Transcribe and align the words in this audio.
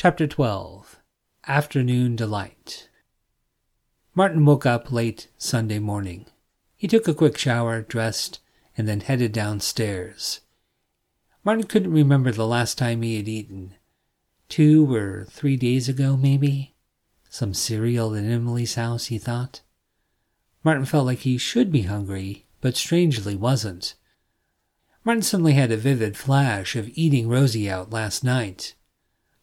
Chapter 0.00 0.28
12 0.28 1.00
Afternoon 1.48 2.14
Delight 2.14 2.88
Martin 4.14 4.44
woke 4.44 4.64
up 4.64 4.92
late 4.92 5.26
Sunday 5.38 5.80
morning. 5.80 6.26
He 6.76 6.86
took 6.86 7.08
a 7.08 7.14
quick 7.14 7.36
shower, 7.36 7.82
dressed, 7.82 8.38
and 8.76 8.86
then 8.86 9.00
headed 9.00 9.32
downstairs. 9.32 10.42
Martin 11.42 11.64
couldn't 11.64 11.90
remember 11.90 12.30
the 12.30 12.46
last 12.46 12.78
time 12.78 13.02
he 13.02 13.16
had 13.16 13.26
eaten. 13.26 13.74
Two 14.48 14.94
or 14.94 15.26
three 15.30 15.56
days 15.56 15.88
ago, 15.88 16.16
maybe? 16.16 16.76
Some 17.28 17.52
cereal 17.52 18.14
at 18.14 18.22
Emily's 18.22 18.76
house, 18.76 19.06
he 19.06 19.18
thought. 19.18 19.62
Martin 20.62 20.84
felt 20.84 21.06
like 21.06 21.18
he 21.18 21.38
should 21.38 21.72
be 21.72 21.82
hungry, 21.82 22.46
but 22.60 22.76
strangely 22.76 23.34
wasn't. 23.34 23.94
Martin 25.02 25.22
suddenly 25.22 25.54
had 25.54 25.72
a 25.72 25.76
vivid 25.76 26.16
flash 26.16 26.76
of 26.76 26.88
eating 26.94 27.28
Rosie 27.28 27.68
out 27.68 27.90
last 27.90 28.22
night. 28.22 28.76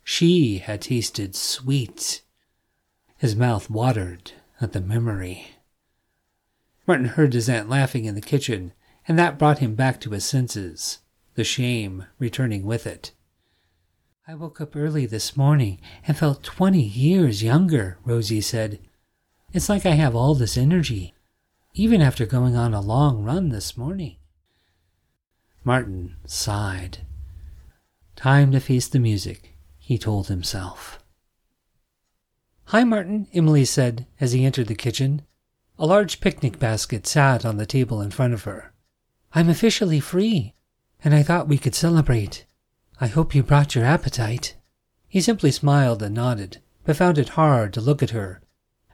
She 0.08 0.60
had 0.60 0.84
tasted 0.84 1.36
sweet. 1.36 2.22
His 3.18 3.36
mouth 3.36 3.72
watered 3.72 4.34
at 4.62 4.72
the 4.72 4.80
memory. 4.80 5.48
Martin 6.86 7.08
heard 7.08 7.34
his 7.34 7.50
aunt 7.50 7.70
laughing 7.70 8.06
in 8.06 8.14
the 8.14 8.22
kitchen, 8.22 8.72
and 9.08 9.18
that 9.18 9.40
brought 9.40 9.58
him 9.58 9.74
back 9.74 10.00
to 10.02 10.12
his 10.12 10.24
senses, 10.24 11.00
the 11.34 11.44
shame 11.44 12.06
returning 12.20 12.66
with 12.66 12.86
it. 12.86 13.14
I 14.28 14.36
woke 14.36 14.62
up 14.62 14.76
early 14.76 15.08
this 15.08 15.36
morning 15.36 15.82
and 16.08 16.16
felt 16.16 16.44
twenty 16.44 16.84
years 16.84 17.42
younger, 17.42 17.98
Rosie 18.06 18.42
said. 18.42 18.80
It's 19.54 19.70
like 19.70 19.88
I 19.88 19.96
have 19.96 20.16
all 20.16 20.36
this 20.36 20.56
energy, 20.56 21.16
even 21.74 22.00
after 22.00 22.28
going 22.28 22.56
on 22.56 22.76
a 22.76 22.80
long 22.80 23.24
run 23.24 23.50
this 23.50 23.76
morning. 23.76 24.18
Martin 25.64 26.16
sighed. 26.28 27.00
Time 28.16 28.52
to 28.52 28.60
face 28.60 28.88
the 28.88 29.00
music, 29.00 29.55
he 29.86 30.00
told 30.00 30.30
himself. 30.30 30.98
Hi, 32.70 32.84
Martin, 32.84 33.28
Emily 33.36 33.66
said 33.66 34.08
as 34.20 34.32
he 34.32 34.44
entered 34.44 34.66
the 34.66 34.74
kitchen. 34.74 35.22
A 35.78 35.86
large 35.86 36.22
picnic 36.22 36.58
basket 36.58 37.06
sat 37.06 37.46
on 37.46 37.58
the 37.58 37.68
table 37.68 38.02
in 38.02 38.10
front 38.10 38.34
of 38.34 38.46
her. 38.46 38.74
I'm 39.34 39.48
officially 39.48 40.00
free, 40.00 40.56
and 41.04 41.14
I 41.14 41.22
thought 41.22 41.48
we 41.48 41.60
could 41.60 41.76
celebrate. 41.76 42.48
I 43.00 43.06
hope 43.06 43.36
you 43.36 43.44
brought 43.44 43.76
your 43.76 43.86
appetite. 43.86 44.56
He 45.08 45.22
simply 45.22 45.52
smiled 45.52 46.02
and 46.02 46.16
nodded, 46.16 46.64
but 46.84 46.96
found 46.96 47.20
it 47.20 47.38
hard 47.38 47.72
to 47.74 47.82
look 47.82 48.02
at 48.02 48.10
her, 48.10 48.42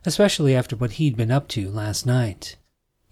especially 0.06 0.53
after 0.53 0.75
what 0.75 0.94
he'd 0.94 1.16
been 1.16 1.31
up 1.31 1.47
to 1.50 1.69
last 1.69 2.06
night. 2.06 2.58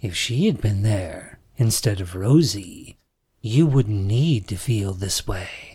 If 0.01 0.17
she 0.17 0.47
had 0.47 0.59
been 0.59 0.81
there 0.81 1.39
instead 1.55 2.01
of 2.01 2.13
Rosie, 2.13 2.97
you 3.39 3.65
wouldn't 3.65 4.05
need 4.05 4.49
to 4.49 4.57
feel 4.57 4.91
this 4.91 5.25
way. 5.25 5.68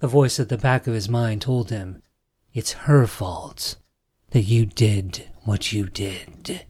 The 0.00 0.08
voice 0.08 0.40
at 0.40 0.48
the 0.48 0.58
back 0.58 0.86
of 0.86 0.94
his 0.94 1.08
mind 1.08 1.42
told 1.42 1.70
him, 1.70 2.02
It's 2.52 2.72
her 2.72 3.06
fault 3.06 3.76
that 4.30 4.42
you 4.42 4.66
did 4.66 5.28
what 5.44 5.72
you 5.72 5.86
did. 5.86 6.66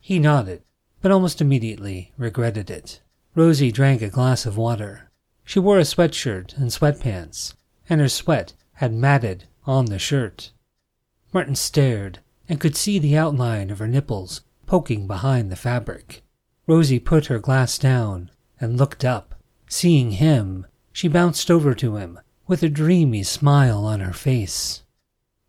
He 0.00 0.18
nodded, 0.18 0.62
but 1.00 1.12
almost 1.12 1.40
immediately 1.40 2.12
regretted 2.18 2.70
it. 2.70 3.00
Rosie 3.34 3.72
drank 3.72 4.02
a 4.02 4.08
glass 4.08 4.44
of 4.44 4.56
water 4.56 5.10
she 5.44 5.58
wore 5.58 5.78
a 5.78 5.82
sweatshirt 5.82 6.56
and 6.56 6.70
sweatpants, 6.70 7.54
and 7.88 8.00
her 8.00 8.08
sweat 8.08 8.54
had 8.74 8.92
matted 8.92 9.44
on 9.66 9.86
the 9.86 9.98
shirt. 9.98 10.52
Martin 11.32 11.54
stared 11.56 12.20
and 12.48 12.60
could 12.60 12.76
see 12.76 12.98
the 12.98 13.16
outline 13.16 13.70
of 13.70 13.78
her 13.78 13.88
nipples 13.88 14.42
poking 14.66 15.06
behind 15.06 15.50
the 15.50 15.56
fabric. 15.56 16.22
Rosie 16.66 16.98
put 16.98 17.26
her 17.26 17.38
glass 17.38 17.76
down 17.76 18.30
and 18.60 18.78
looked 18.78 19.04
up. 19.04 19.34
Seeing 19.68 20.12
him, 20.12 20.66
she 20.92 21.08
bounced 21.08 21.50
over 21.50 21.74
to 21.74 21.96
him 21.96 22.20
with 22.52 22.62
a 22.62 22.68
dreamy 22.68 23.22
smile 23.22 23.86
on 23.86 24.00
her 24.00 24.12
face. 24.12 24.82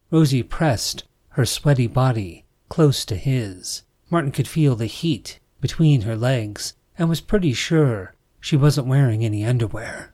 Rosie 0.10 0.42
pressed 0.42 1.04
her 1.32 1.46
sweaty 1.46 1.86
body 1.86 2.46
close 2.70 3.04
to 3.04 3.18
his. 3.18 3.84
Martin 4.10 4.32
could 4.32 4.48
feel 4.48 4.74
the 4.74 4.86
heat 4.86 5.38
between 5.60 6.04
her 6.04 6.16
legs 6.16 6.76
and 6.98 7.10
was 7.10 7.20
pretty 7.20 7.52
sure 7.52 8.16
she 8.40 8.56
wasn't 8.56 8.88
wearing 8.88 9.22
any 9.22 9.44
underwear. 9.44 10.14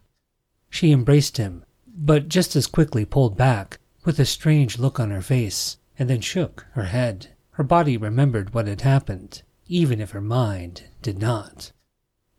She 0.71 0.91
embraced 0.91 1.37
him, 1.37 1.63
but 1.85 2.27
just 2.27 2.55
as 2.55 2.65
quickly 2.65 3.05
pulled 3.05 3.37
back 3.37 3.77
with 4.03 4.19
a 4.19 4.25
strange 4.25 4.79
look 4.79 4.99
on 4.99 5.11
her 5.11 5.21
face 5.21 5.77
and 5.99 6.09
then 6.09 6.21
shook 6.21 6.65
her 6.71 6.85
head. 6.85 7.27
Her 7.51 7.63
body 7.63 7.97
remembered 7.97 8.55
what 8.55 8.65
had 8.65 8.81
happened, 8.81 9.43
even 9.67 10.01
if 10.01 10.09
her 10.09 10.21
mind 10.21 10.85
did 11.03 11.19
not. 11.19 11.71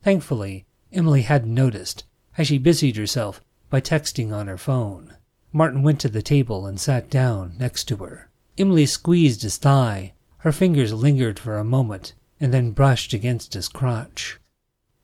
Thankfully, 0.03 0.67
Emily 0.93 1.23
hadn't 1.23 1.55
noticed 1.55 2.03
as 2.37 2.49
she 2.49 2.59
busied 2.59 2.97
herself 2.97 3.41
by 3.71 3.81
texting 3.81 4.33
on 4.35 4.49
her 4.49 4.59
phone. 4.59 5.15
Martin 5.53 5.83
went 5.83 6.01
to 6.01 6.09
the 6.09 6.23
table 6.23 6.67
and 6.67 6.79
sat 6.81 7.09
down 7.09 7.55
next 7.59 7.85
to 7.85 7.97
her. 7.97 8.29
Emily 8.59 8.87
squeezed 8.87 9.43
his 9.43 9.57
thigh. 9.57 10.13
Her 10.39 10.53
fingers 10.53 10.93
lingered 10.93 11.39
for 11.39 11.57
a 11.57 11.65
moment 11.65 12.15
and 12.39 12.53
then 12.53 12.73
brushed 12.73 13.13
against 13.13 13.55
his 13.55 13.69
crotch. 13.69 14.39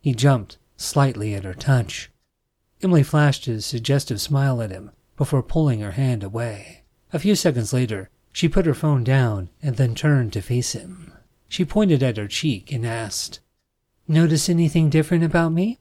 He 0.01 0.13
jumped 0.13 0.59
slightly 0.77 1.35
at 1.35 1.45
her 1.45 1.55
touch. 1.55 2.11
Emily 2.83 3.03
flashed 3.03 3.49
a 3.49 3.61
suggestive 3.63 4.21
smile 4.21 4.61
at 4.61 4.71
him 4.71 4.91
before 5.17 5.43
pulling 5.43 5.81
her 5.81 5.93
hand 5.93 6.23
away. 6.23 6.83
A 7.13 7.19
few 7.19 7.35
seconds 7.35 7.73
later, 7.73 8.11
she 8.33 8.49
put 8.49 8.67
her 8.67 8.75
phone 8.75 9.03
down 9.03 9.49
and 9.63 9.77
then 9.77 9.95
turned 9.95 10.33
to 10.35 10.43
face 10.43 10.73
him. 10.73 11.13
She 11.49 11.65
pointed 11.65 12.03
at 12.03 12.19
her 12.19 12.29
cheek 12.29 12.73
and 12.73 12.87
asked, 12.87 13.41
Notice 14.07 14.49
anything 14.49 14.91
different 14.91 15.25
about 15.25 15.53
me? 15.53 15.79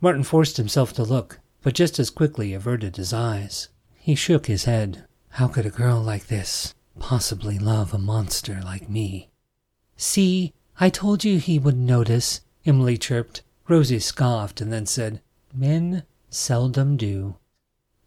Martin 0.00 0.22
forced 0.22 0.56
himself 0.56 0.92
to 0.94 1.02
look, 1.02 1.39
but 1.62 1.74
just 1.74 1.98
as 1.98 2.10
quickly 2.10 2.54
averted 2.54 2.96
his 2.96 3.12
eyes. 3.12 3.68
He 3.96 4.14
shook 4.14 4.46
his 4.46 4.64
head. 4.64 5.04
How 5.30 5.48
could 5.48 5.66
a 5.66 5.70
girl 5.70 6.00
like 6.00 6.26
this 6.26 6.74
possibly 6.98 7.58
love 7.58 7.94
a 7.94 7.98
monster 7.98 8.60
like 8.64 8.88
me? 8.88 9.30
See, 9.96 10.52
I 10.78 10.88
told 10.88 11.24
you 11.24 11.38
he 11.38 11.58
would 11.58 11.76
notice, 11.76 12.40
Emily 12.64 12.96
chirped, 12.96 13.42
Rosie 13.68 14.00
scoffed 14.00 14.60
and 14.60 14.72
then 14.72 14.86
said, 14.86 15.20
Men 15.54 16.04
seldom 16.30 16.96
do. 16.96 17.36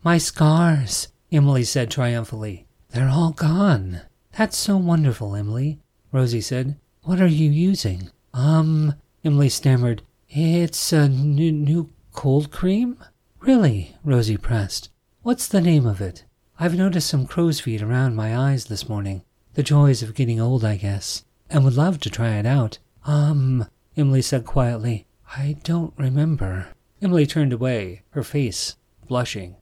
My 0.04 0.18
scars, 0.18 1.10
Emily 1.32 1.64
said 1.64 1.90
triumphantly. 1.90 2.68
They're 2.90 3.10
all 3.10 3.32
gone. 3.32 4.02
That's 4.38 4.58
so 4.58 4.78
wonderful, 4.78 5.36
Emily, 5.36 5.80
Rosie 6.12 6.42
said. 6.42 6.78
What 7.04 7.22
are 7.22 7.28
you 7.28 7.50
using? 7.50 8.10
Um, 8.34 8.96
Emily 9.24 9.50
stammered. 9.50 10.02
It's 10.30 10.92
a 10.92 11.08
new, 11.08 11.52
new 11.52 11.90
cold 12.12 12.52
cream? 12.52 12.98
Really? 13.46 13.94
Rosie 14.06 14.38
pressed. 14.38 14.90
What's 15.22 15.50
the 15.50 15.60
name 15.60 15.86
of 15.86 16.00
it? 16.00 16.24
I've 16.58 16.78
noticed 16.78 17.10
some 17.10 17.28
crow's 17.28 17.60
feet 17.60 17.82
around 17.82 18.16
my 18.16 18.38
eyes 18.38 18.66
this 18.66 18.88
morning. 18.88 19.24
The 19.56 19.64
joys 19.64 20.02
of 20.02 20.16
getting 20.16 20.40
old, 20.40 20.64
I 20.64 20.78
guess, 20.78 21.26
and 21.50 21.66
would 21.66 21.74
love 21.74 22.00
to 22.00 22.10
try 22.10 22.36
it 22.36 22.46
out. 22.46 22.80
Um, 23.04 23.68
Emily 23.98 24.22
said 24.22 24.46
quietly. 24.46 25.08
I 25.36 25.58
don't 25.64 25.94
remember. 25.98 26.70
Emily 27.02 27.26
turned 27.26 27.52
away, 27.52 28.04
her 28.12 28.24
face 28.24 28.78
blushing. 29.10 29.58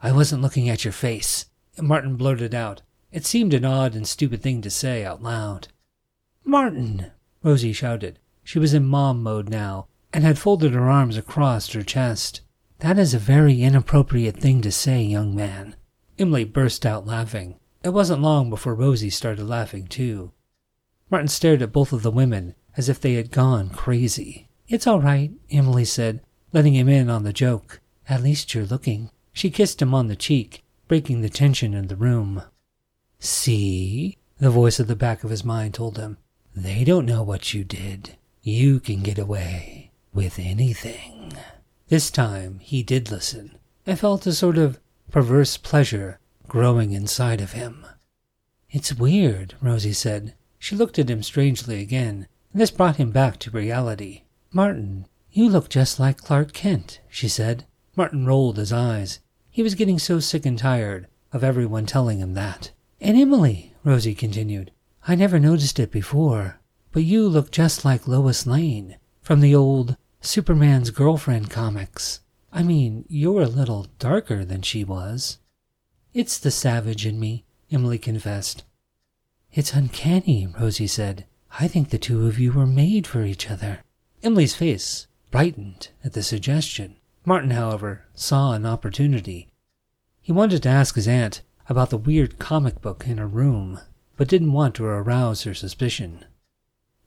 I 0.00 0.12
wasn't 0.12 0.42
looking 0.42 0.68
at 0.68 0.84
your 0.84 0.92
face, 0.92 1.46
Martin 1.80 2.14
blurted 2.14 2.54
out. 2.54 2.82
It 3.10 3.26
seemed 3.26 3.54
an 3.54 3.64
odd 3.64 3.96
and 3.96 4.06
stupid 4.06 4.40
thing 4.40 4.62
to 4.62 4.70
say 4.70 5.04
out 5.04 5.20
loud. 5.20 5.66
Martin! 6.44 7.10
Rosie 7.42 7.72
shouted. 7.72 8.20
She 8.44 8.60
was 8.60 8.72
in 8.72 8.86
mom 8.86 9.20
mode 9.20 9.48
now 9.48 9.88
and 10.12 10.22
had 10.22 10.38
folded 10.38 10.74
her 10.74 10.88
arms 10.88 11.16
across 11.16 11.72
her 11.72 11.82
chest. 11.82 12.42
That 12.80 12.98
is 12.98 13.12
a 13.12 13.18
very 13.18 13.60
inappropriate 13.62 14.38
thing 14.38 14.62
to 14.62 14.72
say, 14.72 15.02
young 15.02 15.36
man. 15.36 15.76
Emily 16.18 16.44
burst 16.44 16.86
out 16.86 17.06
laughing. 17.06 17.56
It 17.84 17.90
wasn't 17.90 18.22
long 18.22 18.48
before 18.48 18.74
Rosie 18.74 19.10
started 19.10 19.46
laughing 19.46 19.86
too. 19.86 20.32
Martin 21.10 21.28
stared 21.28 21.60
at 21.60 21.72
both 21.72 21.92
of 21.92 22.02
the 22.02 22.10
women 22.10 22.54
as 22.78 22.88
if 22.88 22.98
they 22.98 23.14
had 23.14 23.30
gone 23.30 23.68
crazy. 23.68 24.48
It's 24.66 24.86
all 24.86 25.00
right, 25.00 25.30
Emily 25.50 25.84
said, 25.84 26.22
letting 26.54 26.74
him 26.74 26.88
in 26.88 27.10
on 27.10 27.22
the 27.22 27.34
joke. 27.34 27.80
At 28.08 28.22
least 28.22 28.54
you're 28.54 28.64
looking. 28.64 29.10
She 29.34 29.50
kissed 29.50 29.82
him 29.82 29.94
on 29.94 30.08
the 30.08 30.16
cheek, 30.16 30.64
breaking 30.88 31.20
the 31.20 31.28
tension 31.28 31.74
in 31.74 31.88
the 31.88 31.96
room. 31.96 32.42
See? 33.18 34.16
The 34.38 34.48
voice 34.48 34.80
at 34.80 34.88
the 34.88 34.96
back 34.96 35.22
of 35.22 35.28
his 35.28 35.44
mind 35.44 35.74
told 35.74 35.98
him. 35.98 36.16
They 36.56 36.84
don't 36.84 37.04
know 37.04 37.22
what 37.22 37.52
you 37.52 37.62
did. 37.62 38.16
You 38.40 38.80
can 38.80 39.02
get 39.02 39.18
away 39.18 39.90
with 40.14 40.38
anything. 40.38 41.34
This 41.90 42.08
time 42.08 42.60
he 42.60 42.84
did 42.84 43.10
listen 43.10 43.58
and 43.84 43.98
felt 43.98 44.24
a 44.24 44.32
sort 44.32 44.56
of 44.56 44.78
perverse 45.10 45.56
pleasure 45.56 46.20
growing 46.46 46.92
inside 46.92 47.40
of 47.40 47.50
him. 47.50 47.84
It's 48.70 48.94
weird, 48.94 49.54
Rosie 49.60 49.92
said. 49.92 50.34
She 50.56 50.76
looked 50.76 51.00
at 51.00 51.10
him 51.10 51.24
strangely 51.24 51.80
again, 51.80 52.28
and 52.52 52.60
this 52.60 52.70
brought 52.70 52.94
him 52.94 53.10
back 53.10 53.40
to 53.40 53.50
reality. 53.50 54.22
Martin, 54.52 55.08
you 55.32 55.48
look 55.48 55.68
just 55.68 55.98
like 55.98 56.18
Clark 56.18 56.52
Kent, 56.52 57.00
she 57.08 57.26
said. 57.26 57.64
Martin 57.96 58.24
rolled 58.24 58.58
his 58.58 58.72
eyes. 58.72 59.18
He 59.50 59.64
was 59.64 59.74
getting 59.74 59.98
so 59.98 60.20
sick 60.20 60.46
and 60.46 60.56
tired 60.56 61.08
of 61.32 61.42
everyone 61.42 61.86
telling 61.86 62.20
him 62.20 62.34
that. 62.34 62.70
And 63.00 63.18
Emily, 63.18 63.74
Rosie 63.82 64.14
continued, 64.14 64.70
I 65.08 65.16
never 65.16 65.40
noticed 65.40 65.80
it 65.80 65.90
before, 65.90 66.60
but 66.92 67.02
you 67.02 67.26
look 67.26 67.50
just 67.50 67.84
like 67.84 68.06
Lois 68.06 68.46
Lane 68.46 68.96
from 69.22 69.40
the 69.40 69.56
old 69.56 69.96
Superman's 70.22 70.90
Girlfriend 70.90 71.48
comics. 71.48 72.20
I 72.52 72.62
mean, 72.62 73.06
you're 73.08 73.40
a 73.40 73.48
little 73.48 73.86
darker 73.98 74.44
than 74.44 74.60
she 74.60 74.84
was. 74.84 75.38
It's 76.12 76.38
the 76.38 76.50
savage 76.50 77.06
in 77.06 77.18
me, 77.18 77.44
Emily 77.72 77.98
confessed. 77.98 78.64
It's 79.50 79.72
uncanny, 79.72 80.46
Rosie 80.46 80.86
said. 80.86 81.24
I 81.58 81.68
think 81.68 81.88
the 81.88 81.98
two 81.98 82.26
of 82.26 82.38
you 82.38 82.52
were 82.52 82.66
made 82.66 83.06
for 83.06 83.24
each 83.24 83.50
other. 83.50 83.80
Emily's 84.22 84.54
face 84.54 85.06
brightened 85.30 85.88
at 86.04 86.12
the 86.12 86.22
suggestion. 86.22 86.96
Martin, 87.24 87.52
however, 87.52 88.04
saw 88.14 88.52
an 88.52 88.66
opportunity. 88.66 89.48
He 90.20 90.32
wanted 90.32 90.62
to 90.64 90.68
ask 90.68 90.96
his 90.96 91.08
aunt 91.08 91.40
about 91.66 91.88
the 91.88 91.96
weird 91.96 92.38
comic 92.38 92.82
book 92.82 93.04
in 93.06 93.16
her 93.16 93.26
room, 93.26 93.80
but 94.18 94.28
didn't 94.28 94.52
want 94.52 94.74
to 94.74 94.84
arouse 94.84 95.44
her 95.44 95.54
suspicion. 95.54 96.26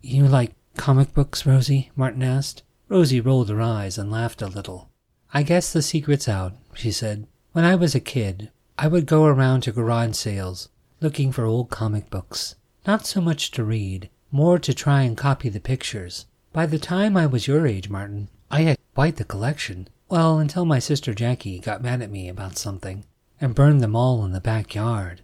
You 0.02 0.28
like 0.28 0.56
comic 0.78 1.14
books, 1.14 1.46
Rosie? 1.46 1.92
Martin 1.96 2.24
asked. 2.24 2.64
Rosie 2.94 3.20
rolled 3.20 3.50
her 3.50 3.60
eyes 3.60 3.98
and 3.98 4.12
laughed 4.12 4.40
a 4.44 4.48
little. 4.48 4.88
I 5.34 5.42
guess 5.42 5.74
the 5.74 5.82
secret's 5.82 6.30
out, 6.30 6.54
she 6.76 6.92
said. 6.92 7.26
When 7.52 7.66
I 7.66 7.74
was 7.74 7.96
a 7.96 8.00
kid, 8.00 8.52
I 8.78 8.88
would 8.88 9.08
go 9.08 9.26
around 9.26 9.62
to 9.62 9.72
garage 9.72 10.14
sales 10.16 10.70
looking 11.02 11.32
for 11.32 11.44
old 11.44 11.72
comic 11.72 12.12
books. 12.12 12.54
Not 12.86 13.08
so 13.08 13.20
much 13.20 13.50
to 13.52 13.64
read, 13.64 14.12
more 14.32 14.60
to 14.60 14.76
try 14.76 15.02
and 15.02 15.18
copy 15.18 15.50
the 15.50 15.60
pictures. 15.60 16.28
By 16.52 16.68
the 16.68 16.78
time 16.78 17.18
I 17.18 17.26
was 17.26 17.48
your 17.48 17.66
age, 17.66 17.90
Martin, 17.90 18.30
I 18.52 18.62
had 18.62 18.78
quite 18.94 19.16
the 19.16 19.24
collection. 19.24 19.88
Well, 20.08 20.38
until 20.38 20.64
my 20.64 20.78
sister 20.78 21.16
Jackie 21.16 21.58
got 21.58 21.82
mad 21.82 22.04
at 22.04 22.12
me 22.12 22.30
about 22.30 22.60
something 22.60 23.06
and 23.42 23.56
burned 23.56 23.82
them 23.82 23.96
all 23.96 24.24
in 24.24 24.34
the 24.34 24.40
backyard. 24.40 25.24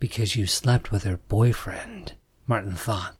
Because 0.00 0.36
you 0.36 0.46
slept 0.46 0.90
with 0.90 1.04
her 1.04 1.18
boyfriend, 1.28 2.14
Martin 2.46 2.76
thought. 2.76 3.17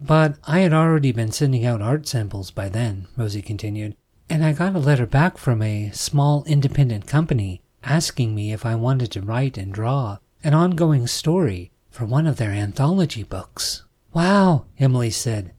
But 0.00 0.36
I 0.46 0.60
had 0.60 0.72
already 0.72 1.12
been 1.12 1.32
sending 1.32 1.64
out 1.64 1.80
art 1.80 2.06
samples 2.06 2.50
by 2.50 2.68
then, 2.68 3.08
Rosie 3.16 3.42
continued, 3.42 3.96
and 4.28 4.44
I 4.44 4.52
got 4.52 4.74
a 4.74 4.78
letter 4.78 5.06
back 5.06 5.38
from 5.38 5.62
a 5.62 5.90
small 5.92 6.44
independent 6.44 7.06
company 7.06 7.62
asking 7.82 8.34
me 8.34 8.52
if 8.52 8.66
I 8.66 8.74
wanted 8.74 9.10
to 9.12 9.22
write 9.22 9.56
and 9.56 9.72
draw 9.72 10.18
an 10.42 10.54
ongoing 10.54 11.06
story 11.06 11.70
for 11.90 12.04
one 12.04 12.26
of 12.26 12.36
their 12.36 12.50
anthology 12.50 13.22
books. 13.22 13.84
Wow, 14.12 14.66
Emily 14.78 15.10
said. 15.10 15.52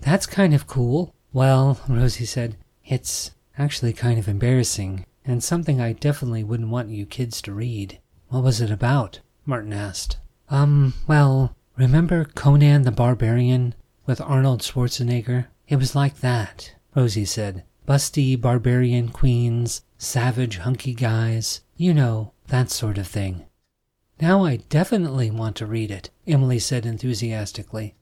That's 0.00 0.26
kind 0.26 0.54
of 0.54 0.66
cool. 0.66 1.14
Well, 1.32 1.80
Rosie 1.88 2.24
said, 2.24 2.56
it's 2.84 3.32
actually 3.58 3.92
kind 3.92 4.18
of 4.18 4.28
embarrassing 4.28 5.04
and 5.24 5.42
something 5.42 5.80
I 5.80 5.92
definitely 5.92 6.44
wouldn't 6.44 6.70
want 6.70 6.88
you 6.88 7.04
kids 7.06 7.42
to 7.42 7.52
read. 7.52 7.98
What 8.28 8.44
was 8.44 8.60
it 8.60 8.70
about? 8.70 9.20
Martin 9.44 9.72
asked. 9.72 10.18
Um, 10.48 10.94
well, 11.08 11.55
remember 11.76 12.24
Conan 12.24 12.82
the 12.82 12.90
Barbarian 12.90 13.74
with 14.06 14.20
Arnold 14.20 14.62
Schwarzenegger? 14.62 15.46
It 15.68 15.76
was 15.76 15.94
like 15.94 16.20
that, 16.20 16.74
Rosie 16.94 17.24
said. 17.24 17.64
Busty 17.86 18.40
barbarian 18.40 19.10
queens, 19.10 19.82
savage 19.98 20.58
hunky 20.58 20.94
guys, 20.94 21.60
you 21.76 21.94
know, 21.94 22.32
that 22.48 22.70
sort 22.70 22.98
of 22.98 23.06
thing. 23.06 23.44
Now 24.20 24.44
I 24.44 24.56
definitely 24.56 25.30
want 25.30 25.56
to 25.56 25.66
read 25.66 25.90
it, 25.90 26.10
Emily 26.26 26.58
said 26.58 26.86
enthusiastically. 26.86 27.94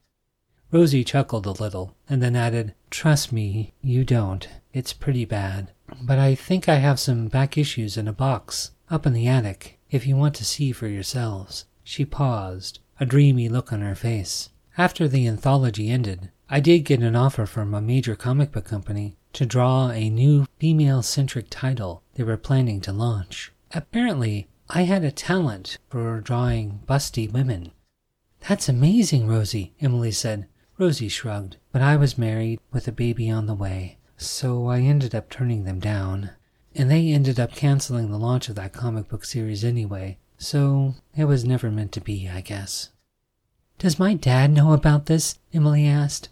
Rosie 0.70 1.04
chuckled 1.04 1.46
a 1.46 1.52
little 1.52 1.96
and 2.08 2.22
then 2.22 2.34
added, 2.34 2.74
Trust 2.90 3.32
me, 3.32 3.74
you 3.82 4.04
don't. 4.04 4.48
It's 4.72 4.92
pretty 4.92 5.24
bad. 5.24 5.72
But 6.02 6.18
I 6.18 6.34
think 6.34 6.68
I 6.68 6.76
have 6.76 6.98
some 6.98 7.28
back 7.28 7.58
issues 7.58 7.96
in 7.96 8.08
a 8.08 8.12
box 8.12 8.70
up 8.90 9.06
in 9.06 9.12
the 9.12 9.28
attic 9.28 9.78
if 9.90 10.06
you 10.06 10.16
want 10.16 10.34
to 10.36 10.44
see 10.44 10.72
for 10.72 10.88
yourselves. 10.88 11.66
She 11.82 12.04
paused, 12.04 12.80
a 13.00 13.06
dreamy 13.06 13.48
look 13.48 13.72
on 13.72 13.80
her 13.80 13.94
face. 13.94 14.50
After 14.76 15.06
the 15.06 15.26
anthology 15.26 15.90
ended, 15.90 16.30
I 16.48 16.60
did 16.60 16.80
get 16.80 17.00
an 17.00 17.16
offer 17.16 17.46
from 17.46 17.74
a 17.74 17.80
major 17.80 18.16
comic 18.16 18.52
book 18.52 18.64
company 18.64 19.16
to 19.32 19.46
draw 19.46 19.90
a 19.90 20.10
new 20.10 20.46
female 20.58 21.02
centric 21.02 21.46
title 21.50 22.02
they 22.14 22.22
were 22.22 22.36
planning 22.36 22.80
to 22.82 22.92
launch. 22.92 23.52
Apparently, 23.72 24.48
I 24.70 24.82
had 24.82 25.04
a 25.04 25.10
talent 25.10 25.78
for 25.88 26.20
drawing 26.20 26.80
busty 26.86 27.30
women. 27.30 27.72
That's 28.48 28.68
amazing, 28.68 29.26
Rosie, 29.26 29.74
Emily 29.80 30.12
said. 30.12 30.46
Rosie 30.78 31.08
shrugged, 31.08 31.56
but 31.72 31.82
I 31.82 31.96
was 31.96 32.18
married 32.18 32.60
with 32.72 32.88
a 32.88 32.92
baby 32.92 33.30
on 33.30 33.46
the 33.46 33.54
way, 33.54 33.98
so 34.16 34.66
I 34.66 34.80
ended 34.80 35.14
up 35.14 35.30
turning 35.30 35.64
them 35.64 35.80
down. 35.80 36.30
And 36.74 36.90
they 36.90 37.12
ended 37.12 37.38
up 37.38 37.54
canceling 37.54 38.10
the 38.10 38.18
launch 38.18 38.48
of 38.48 38.56
that 38.56 38.72
comic 38.72 39.08
book 39.08 39.24
series 39.24 39.64
anyway, 39.64 40.18
so 40.38 40.94
it 41.16 41.24
was 41.24 41.44
never 41.44 41.70
meant 41.70 41.92
to 41.92 42.00
be, 42.00 42.28
I 42.28 42.40
guess. 42.40 42.90
Does 43.78 43.98
my 43.98 44.14
dad 44.14 44.52
know 44.52 44.72
about 44.72 45.06
this? 45.06 45.38
Emily 45.52 45.86
asked. 45.86 46.28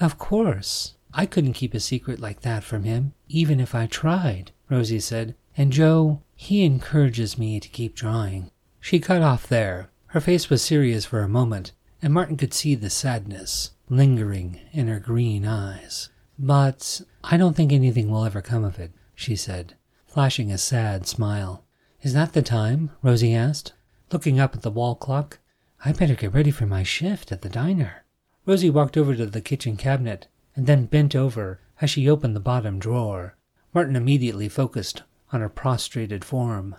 Of 0.00 0.18
course. 0.18 0.94
I 1.14 1.24
couldn't 1.24 1.54
keep 1.54 1.72
a 1.72 1.80
secret 1.80 2.20
like 2.20 2.42
that 2.42 2.62
from 2.62 2.84
him, 2.84 3.14
even 3.28 3.60
if 3.60 3.74
I 3.74 3.86
tried, 3.86 4.52
Rosie 4.68 5.00
said. 5.00 5.34
And 5.56 5.72
Joe, 5.72 6.20
he 6.34 6.64
encourages 6.64 7.38
me 7.38 7.58
to 7.60 7.68
keep 7.68 7.94
drawing. 7.94 8.50
She 8.80 9.00
cut 9.00 9.22
off 9.22 9.48
there. 9.48 9.88
Her 10.08 10.20
face 10.20 10.50
was 10.50 10.62
serious 10.62 11.06
for 11.06 11.22
a 11.22 11.28
moment, 11.28 11.72
and 12.02 12.12
Martin 12.12 12.36
could 12.36 12.52
see 12.52 12.74
the 12.74 12.90
sadness 12.90 13.70
lingering 13.88 14.60
in 14.72 14.88
her 14.88 15.00
green 15.00 15.46
eyes. 15.46 16.10
But 16.38 17.00
I 17.24 17.36
don't 17.36 17.56
think 17.56 17.72
anything 17.72 18.10
will 18.10 18.24
ever 18.24 18.42
come 18.42 18.64
of 18.64 18.78
it, 18.78 18.92
she 19.14 19.36
said, 19.36 19.74
flashing 20.06 20.52
a 20.52 20.58
sad 20.58 21.06
smile. 21.06 21.64
Is 22.02 22.12
that 22.12 22.32
the 22.32 22.42
time? 22.42 22.90
Rosie 23.02 23.34
asked, 23.34 23.72
looking 24.12 24.38
up 24.38 24.54
at 24.54 24.62
the 24.62 24.70
wall 24.70 24.94
clock. 24.94 25.38
I 25.84 25.92
better 25.92 26.14
get 26.14 26.34
ready 26.34 26.50
for 26.50 26.66
my 26.66 26.82
shift 26.82 27.32
at 27.32 27.42
the 27.42 27.48
diner. 27.48 28.04
Rosie 28.44 28.70
walked 28.70 28.96
over 28.96 29.14
to 29.16 29.26
the 29.26 29.40
kitchen 29.40 29.76
cabinet 29.76 30.28
and 30.54 30.66
then 30.66 30.86
bent 30.86 31.14
over 31.14 31.60
as 31.80 31.90
she 31.90 32.08
opened 32.08 32.36
the 32.36 32.40
bottom 32.40 32.78
drawer. 32.78 33.36
Martin 33.74 33.96
immediately 33.96 34.48
focused 34.48 35.02
on 35.32 35.40
her 35.40 35.48
prostrated 35.48 36.24
form. 36.24 36.76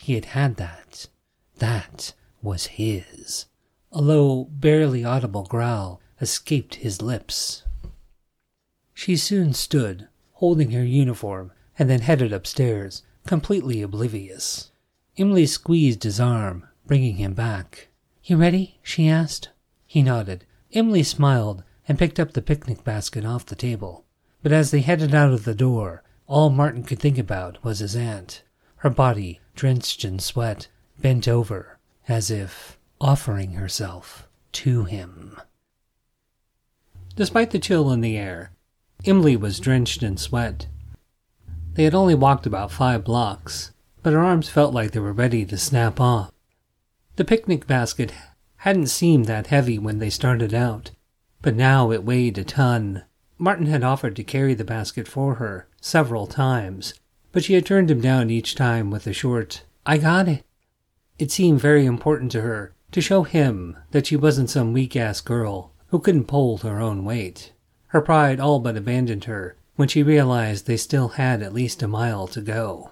He 0.00 0.14
had 0.14 0.26
had 0.26 0.56
that. 0.56 1.06
That 1.58 2.14
was 2.40 2.66
his. 2.66 3.46
A 3.92 4.00
low, 4.00 4.44
barely 4.44 5.04
audible 5.04 5.44
growl 5.44 6.00
escaped 6.20 6.76
his 6.76 7.02
lips. 7.02 7.64
She 8.94 9.16
soon 9.16 9.52
stood, 9.52 10.08
holding 10.34 10.70
her 10.70 10.84
uniform, 10.84 11.52
and 11.78 11.90
then 11.90 12.00
headed 12.00 12.32
upstairs, 12.32 13.02
completely 13.26 13.82
oblivious. 13.82 14.70
Emily 15.16 15.46
squeezed 15.46 16.02
his 16.02 16.20
arm, 16.20 16.66
bringing 16.86 17.16
him 17.16 17.34
back. 17.34 17.88
You 18.24 18.36
ready? 18.36 18.78
she 18.82 19.08
asked. 19.08 19.50
He 19.86 20.02
nodded. 20.02 20.46
Emily 20.72 21.02
smiled 21.02 21.62
and 21.86 21.98
picked 21.98 22.18
up 22.18 22.32
the 22.32 22.42
picnic 22.42 22.84
basket 22.84 23.24
off 23.24 23.46
the 23.46 23.56
table. 23.56 24.04
But 24.42 24.52
as 24.52 24.70
they 24.70 24.80
headed 24.80 25.14
out 25.14 25.32
of 25.32 25.44
the 25.44 25.54
door, 25.54 26.02
all 26.26 26.50
Martin 26.50 26.82
could 26.82 26.98
think 26.98 27.18
about 27.18 27.62
was 27.62 27.80
his 27.80 27.94
aunt, 27.94 28.42
her 28.76 28.90
body 28.90 29.40
drenched 29.54 30.04
in 30.04 30.18
sweat, 30.18 30.68
bent 30.98 31.28
over, 31.28 31.78
as 32.08 32.30
if 32.30 32.78
offering 33.00 33.52
herself 33.52 34.28
to 34.52 34.84
him. 34.84 35.40
Despite 37.16 37.50
the 37.50 37.58
chill 37.58 37.92
in 37.92 38.00
the 38.00 38.16
air, 38.16 38.52
Emily 39.04 39.36
was 39.36 39.60
drenched 39.60 40.02
in 40.02 40.16
sweat. 40.16 40.68
They 41.74 41.84
had 41.84 41.94
only 41.94 42.14
walked 42.14 42.46
about 42.46 42.70
five 42.70 43.02
blocks, 43.02 43.72
but 44.02 44.12
her 44.12 44.20
arms 44.20 44.50
felt 44.50 44.74
like 44.74 44.90
they 44.90 45.00
were 45.00 45.12
ready 45.12 45.46
to 45.46 45.56
snap 45.56 46.00
off. 46.00 46.30
The 47.16 47.24
picnic 47.24 47.66
basket 47.66 48.12
hadn't 48.56 48.88
seemed 48.88 49.24
that 49.26 49.46
heavy 49.46 49.78
when 49.78 49.98
they 49.98 50.10
started 50.10 50.52
out, 50.52 50.90
but 51.40 51.54
now 51.54 51.90
it 51.90 52.04
weighed 52.04 52.36
a 52.36 52.44
ton. 52.44 53.04
Martin 53.38 53.66
had 53.66 53.82
offered 53.82 54.16
to 54.16 54.24
carry 54.24 54.54
the 54.54 54.64
basket 54.64 55.08
for 55.08 55.36
her 55.36 55.66
several 55.80 56.26
times, 56.26 56.94
but 57.32 57.42
she 57.42 57.54
had 57.54 57.64
turned 57.64 57.90
him 57.90 58.00
down 58.00 58.28
each 58.28 58.54
time 58.54 58.90
with 58.90 59.06
a 59.06 59.12
short, 59.12 59.64
I 59.86 59.96
got 59.96 60.28
it. 60.28 60.44
It 61.18 61.30
seemed 61.30 61.60
very 61.60 61.86
important 61.86 62.32
to 62.32 62.42
her 62.42 62.74
to 62.92 63.00
show 63.00 63.22
him 63.22 63.78
that 63.92 64.06
she 64.06 64.16
wasn't 64.16 64.50
some 64.50 64.72
weak 64.72 64.94
ass 64.94 65.20
girl 65.22 65.72
who 65.88 65.98
couldn't 65.98 66.30
hold 66.30 66.62
her 66.62 66.80
own 66.80 67.04
weight. 67.04 67.52
Her 67.88 68.02
pride 68.02 68.40
all 68.40 68.60
but 68.60 68.76
abandoned 68.76 69.24
her 69.24 69.56
when 69.76 69.88
she 69.88 70.02
realized 70.02 70.66
they 70.66 70.76
still 70.76 71.08
had 71.08 71.42
at 71.42 71.54
least 71.54 71.82
a 71.82 71.88
mile 71.88 72.26
to 72.26 72.40
go. 72.40 72.90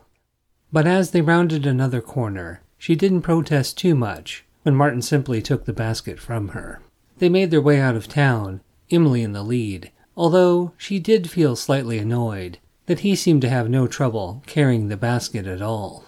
But 0.73 0.87
as 0.87 1.11
they 1.11 1.21
rounded 1.21 1.67
another 1.67 2.01
corner, 2.01 2.63
she 2.79 2.95
didn't 2.95 3.23
protest 3.23 3.77
too 3.77 3.95
much 3.95 4.45
when 4.63 4.75
Martin 4.75 5.03
simply 5.03 5.43
took 5.43 5.65
the 5.65 5.73
basket 5.73 6.19
from 6.19 6.49
her. 6.49 6.81
They 7.19 7.29
made 7.29 7.51
their 7.51 7.61
way 7.61 7.81
out 7.81 7.97
of 7.97 8.09
town, 8.09 8.61
Emily 8.91 9.23
in 9.23 9.33
the 9.33 9.43
lead, 9.43 9.91
although 10.17 10.73
she 10.77 10.99
did 10.99 11.31
feel 11.31 11.57
slightly 11.57 11.99
annoyed 11.99 12.59
that 12.87 13.01
he 13.01 13.15
seemed 13.15 13.43
to 13.43 13.49
have 13.49 13.69
no 13.69 13.87
trouble 13.87 14.43
carrying 14.47 14.89
the 14.89 14.97
basket 14.97 15.47
at 15.47 15.63
all. 15.63 16.05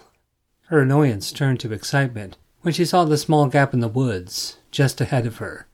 Her 0.67 0.81
annoyance 0.81 1.31
turned 1.31 1.59
to 1.61 1.71
excitement 1.71 2.37
when 2.61 2.73
she 2.73 2.85
saw 2.85 3.05
the 3.05 3.17
small 3.17 3.47
gap 3.47 3.73
in 3.73 3.79
the 3.79 3.87
woods 3.87 4.57
just 4.71 4.99
ahead 4.99 5.25
of 5.25 5.37
her. 5.37 5.67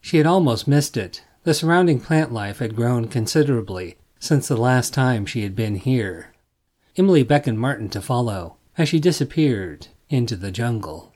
She 0.00 0.18
had 0.18 0.26
almost 0.26 0.66
missed 0.68 0.96
it. 0.96 1.22
The 1.44 1.54
surrounding 1.54 2.00
plant 2.00 2.32
life 2.32 2.58
had 2.58 2.76
grown 2.76 3.08
considerably 3.08 3.96
since 4.24 4.48
the 4.48 4.56
last 4.56 4.94
time 4.94 5.26
she 5.26 5.42
had 5.42 5.54
been 5.54 5.74
here. 5.74 6.32
Emily 6.96 7.22
beckoned 7.22 7.60
Martin 7.60 7.90
to 7.90 8.00
follow 8.00 8.56
as 8.78 8.88
she 8.88 8.98
disappeared 8.98 9.88
into 10.08 10.34
the 10.34 10.50
jungle. 10.50 11.12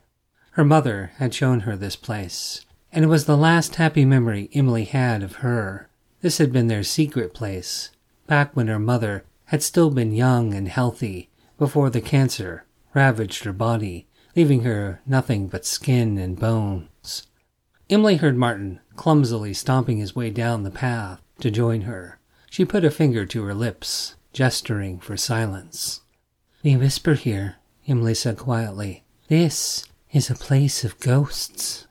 Her 0.51 0.65
mother 0.65 1.13
had 1.17 1.33
shown 1.33 1.61
her 1.61 1.75
this 1.75 1.97
place, 1.97 2.67
and 2.93 3.03
it 3.03 3.09
was 3.09 3.25
the 3.25 3.35
last 3.35 3.77
happy 3.77 4.05
memory 4.05 4.51
Emily 4.53 4.85
had 4.85 5.23
of 5.23 5.37
her. 5.37 5.89
This 6.21 6.37
had 6.37 6.53
been 6.53 6.67
their 6.67 6.83
secret 6.83 7.33
place, 7.33 7.93
back 8.27 8.55
when 8.55 8.69
her 8.69 8.79
mother 8.79 9.25
had 9.47 9.63
still 9.63 9.89
been 9.89 10.13
young 10.13 10.53
and 10.53 10.69
healthy 10.69 11.31
before 11.57 11.89
the 11.89 12.03
cancer 12.03 12.67
ravaged 12.93 13.45
her 13.45 13.55
body, 13.55 14.07
leaving 14.37 14.65
her 14.65 15.01
nothing 15.07 15.49
but 15.49 15.65
skin 15.65 16.19
and 16.19 16.39
bones. 16.39 17.27
Emily 17.89 18.17
heard 18.17 18.37
Martin 18.37 18.81
clumsily 18.97 19.55
stomping 19.55 19.97
his 19.97 20.15
way 20.15 20.29
down 20.29 20.63
the 20.63 20.71
path 20.71 21.23
to 21.41 21.51
join 21.51 21.83
her. 21.83 22.18
She 22.51 22.65
put 22.65 22.85
a 22.85 22.91
finger 22.91 23.27
to 23.27 23.45
her 23.45 23.55
lips, 23.55 24.15
gesturing 24.33 24.99
for 25.01 25.17
silence. 25.17 26.01
We 26.63 26.77
whisper 26.77 27.15
here, 27.15 27.57
Emily 27.87 28.15
said 28.15 28.39
quietly. 28.39 29.05
This 29.29 29.85
is 30.13 30.31
a 30.31 30.35
place 30.35 30.85
of 30.85 30.99
ghosts. 31.01 31.87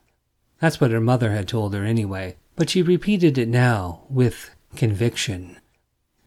That's 0.60 0.80
what 0.80 0.90
her 0.90 1.00
mother 1.00 1.30
had 1.30 1.48
told 1.48 1.74
her 1.74 1.84
anyway, 1.84 2.36
but 2.56 2.70
she 2.70 2.82
repeated 2.82 3.38
it 3.38 3.48
now 3.48 4.02
with 4.10 4.50
conviction. 4.74 5.58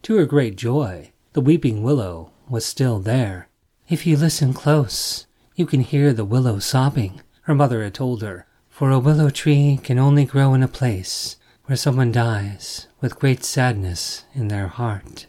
To 0.03 0.15
her 0.15 0.25
great 0.25 0.55
joy, 0.55 1.11
the 1.33 1.41
weeping 1.41 1.83
willow 1.83 2.31
was 2.50 2.65
still 2.65 3.00
there. 3.00 3.50
If 3.89 4.07
you 4.07 4.15
listen 4.15 4.53
close, 4.53 5.27
you 5.55 5.65
can 5.65 5.81
hear 5.81 6.13
the 6.13 6.25
willow 6.25 6.59
sobbing, 6.59 7.21
her 7.43 7.53
mother 7.53 7.83
had 7.83 7.93
told 7.93 8.21
her, 8.21 8.45
for 8.69 8.89
a 8.89 9.00
willow 9.00 9.29
tree 9.29 9.79
can 9.83 10.00
only 10.00 10.23
grow 10.25 10.53
in 10.53 10.63
a 10.63 10.67
place 10.67 11.35
where 11.65 11.75
someone 11.75 12.11
dies 12.11 12.88
with 13.01 13.20
great 13.20 13.43
sadness 13.43 14.25
in 14.34 14.48
their 14.48 14.67
heart. 14.67 15.25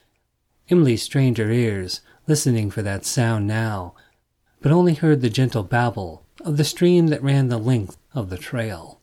Emily 0.69 0.97
strained 0.97 1.39
her 1.39 1.51
ears, 1.51 2.03
listening 2.27 2.71
for 2.71 2.83
that 2.83 3.05
sound 3.05 3.47
now, 3.47 3.95
but 4.61 4.71
only 4.71 4.95
heard 4.95 5.21
the 5.21 5.31
gentle 5.31 5.63
babble 5.63 6.25
of 6.43 6.57
the 6.57 6.65
stream 6.65 7.09
that 7.09 7.23
ran 7.23 7.49
the 7.49 7.59
length 7.59 7.97
of 8.15 8.31
the 8.31 8.39
trail. 8.39 9.01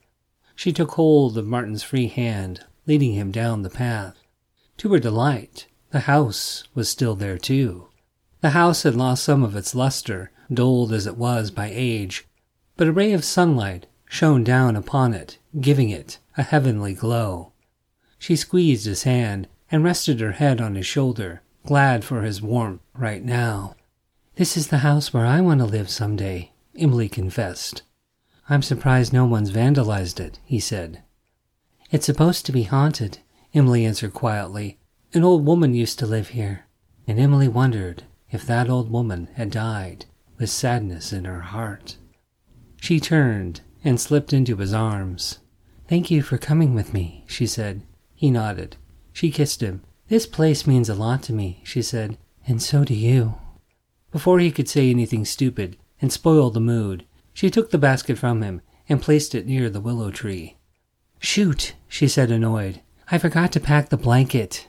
She 0.56 0.72
took 0.72 0.92
hold 0.92 1.38
of 1.38 1.48
Martin's 1.48 1.84
free 1.84 2.08
hand, 2.08 2.64
leading 2.86 3.14
him 3.14 3.32
down 3.32 3.64
the 3.64 3.70
path. 3.70 4.16
To 4.78 4.94
her 4.94 5.00
delight, 5.00 5.68
the 5.92 6.02
house 6.02 6.64
was 6.74 6.88
still 6.88 7.16
there 7.16 7.38
too. 7.38 7.90
The 8.42 8.52
house 8.52 8.84
had 8.84 8.96
lost 8.96 9.24
some 9.24 9.44
of 9.44 9.56
its 9.56 9.76
luster, 9.76 10.32
dulled 10.52 10.94
as 10.94 11.06
it 11.06 11.18
was 11.18 11.52
by 11.52 11.70
age, 11.74 12.28
but 12.78 12.88
a 12.88 12.92
ray 12.92 13.12
of 13.14 13.26
sunlight 13.26 13.88
shone 14.08 14.44
down 14.44 14.76
upon 14.76 15.14
it, 15.14 15.38
giving 15.60 15.90
it 15.90 16.20
a 16.38 16.44
heavenly 16.44 16.94
glow. 16.94 17.52
She 18.20 18.36
squeezed 18.36 18.86
his 18.86 19.04
hand 19.04 19.48
and 19.72 19.84
rested 19.84 20.20
her 20.20 20.34
head 20.34 20.60
on 20.62 20.76
his 20.76 20.86
shoulder, 20.86 21.42
glad 21.66 22.04
for 22.04 22.22
his 22.22 22.42
warmth 22.42 22.82
right 22.94 23.24
now. 23.24 23.76
This 24.36 24.56
is 24.56 24.68
the 24.68 24.80
house 24.80 25.14
where 25.14 25.26
I 25.26 25.42
want 25.42 25.62
to 25.62 25.66
live 25.66 25.90
some 25.90 26.16
day, 26.16 26.52
Emily 26.78 27.10
confessed. 27.10 27.82
I'm 28.50 28.62
surprised 28.62 29.14
no 29.14 29.26
one's 29.26 29.52
vandalized 29.52 30.20
it, 30.20 30.40
he 30.44 30.60
said. 30.60 31.02
It's 31.92 32.06
supposed 32.06 32.46
to 32.46 32.52
be 32.52 32.64
haunted, 32.64 33.20
Emily 33.54 33.86
answered 33.86 34.14
quietly. 34.14 34.78
An 35.14 35.24
old 35.24 35.46
woman 35.46 35.74
used 35.74 35.98
to 36.00 36.06
live 36.06 36.30
here, 36.30 36.66
and 37.08 37.20
Emily 37.20 37.48
wondered 37.48 38.04
if 38.32 38.46
that 38.46 38.70
old 38.70 38.92
woman 38.92 39.30
had 39.36 39.50
died 39.50 40.06
with 40.38 40.50
sadness 40.50 41.12
in 41.12 41.26
her 41.26 41.42
heart. 41.42 41.98
She 42.82 43.00
turned 43.00 43.62
and 43.84 44.00
slipped 44.00 44.34
into 44.34 44.56
his 44.58 44.74
arms. 44.74 45.40
Thank 45.88 46.12
you 46.12 46.22
for 46.22 46.38
coming 46.38 46.76
with 46.76 46.94
me, 46.94 47.24
she 47.28 47.48
said. 47.48 47.82
He 48.20 48.32
nodded. 48.32 48.76
She 49.14 49.32
kissed 49.32 49.62
him. 49.62 49.82
This 50.10 50.28
place 50.28 50.68
means 50.68 50.90
a 50.90 50.94
lot 50.94 51.24
to 51.24 51.32
me, 51.32 51.62
she 51.64 51.82
said, 51.82 52.18
and 52.46 52.62
so 52.62 52.84
do 52.84 52.94
you. 52.94 53.36
Before 54.12 54.40
he 54.40 54.52
could 54.52 54.68
say 54.68 54.90
anything 54.90 55.24
stupid 55.24 55.78
and 56.02 56.12
spoil 56.12 56.50
the 56.50 56.60
mood, 56.60 57.06
she 57.34 57.50
took 57.50 57.72
the 57.72 57.78
basket 57.78 58.18
from 58.18 58.42
him 58.42 58.60
and 58.90 59.02
placed 59.02 59.34
it 59.34 59.48
near 59.48 59.70
the 59.70 59.80
willow 59.80 60.12
tree. 60.12 60.58
Shoot, 61.20 61.76
she 61.88 62.10
said, 62.10 62.30
annoyed. 62.30 62.82
I 63.10 63.20
forgot 63.20 63.54
to 63.54 63.62
pack 63.62 63.88
the 63.88 63.96
blanket. 63.96 64.68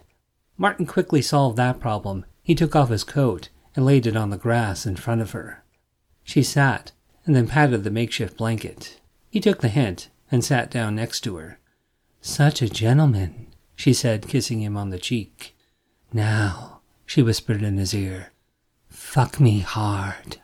Martin 0.57 0.87
quickly 0.87 1.21
solved 1.21 1.57
that 1.57 1.81
problem. 1.81 2.25
He 2.45 2.55
took 2.55 2.77
off 2.77 2.91
his 2.91 3.03
coat 3.03 3.49
and 3.75 3.85
laid 3.85 4.07
it 4.07 4.15
on 4.15 4.31
the 4.31 4.37
grass 4.39 4.87
in 4.87 4.95
front 4.95 5.23
of 5.23 5.33
her. 5.33 5.65
She 6.23 6.45
sat 6.45 6.93
and 7.27 7.35
then 7.35 7.49
patted 7.49 7.83
the 7.83 7.91
makeshift 7.91 8.37
blanket. 8.37 9.01
He 9.29 9.41
took 9.41 9.61
the 9.61 9.67
hint 9.67 10.09
and 10.31 10.45
sat 10.45 10.71
down 10.71 10.95
next 10.95 11.23
to 11.23 11.35
her. 11.35 11.59
Such 12.21 12.61
a 12.61 12.69
gentleman, 12.69 13.47
she 13.75 13.95
said, 13.95 14.29
kissing 14.29 14.61
him 14.61 14.77
on 14.77 14.91
the 14.91 14.99
cheek. 14.99 15.57
Now, 16.13 16.81
she 17.07 17.23
whispered 17.23 17.63
in 17.63 17.79
his 17.79 17.95
ear, 17.95 18.33
fuck 18.89 19.41
me 19.41 19.61
hard. 19.61 20.41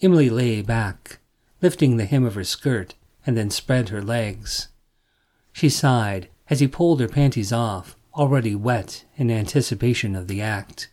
Emily 0.00 0.30
lay 0.30 0.62
back, 0.62 1.18
lifting 1.60 1.96
the 1.96 2.06
hem 2.06 2.24
of 2.24 2.34
her 2.34 2.44
skirt, 2.44 2.94
and 3.26 3.36
then 3.36 3.50
spread 3.50 3.90
her 3.90 4.02
legs. 4.02 4.68
She 5.52 5.68
sighed 5.68 6.28
as 6.48 6.60
he 6.60 6.66
pulled 6.66 7.00
her 7.00 7.08
panties 7.08 7.52
off, 7.52 7.96
already 8.14 8.54
wet 8.54 9.04
in 9.16 9.30
anticipation 9.30 10.16
of 10.16 10.28
the 10.28 10.40
act. 10.40 10.90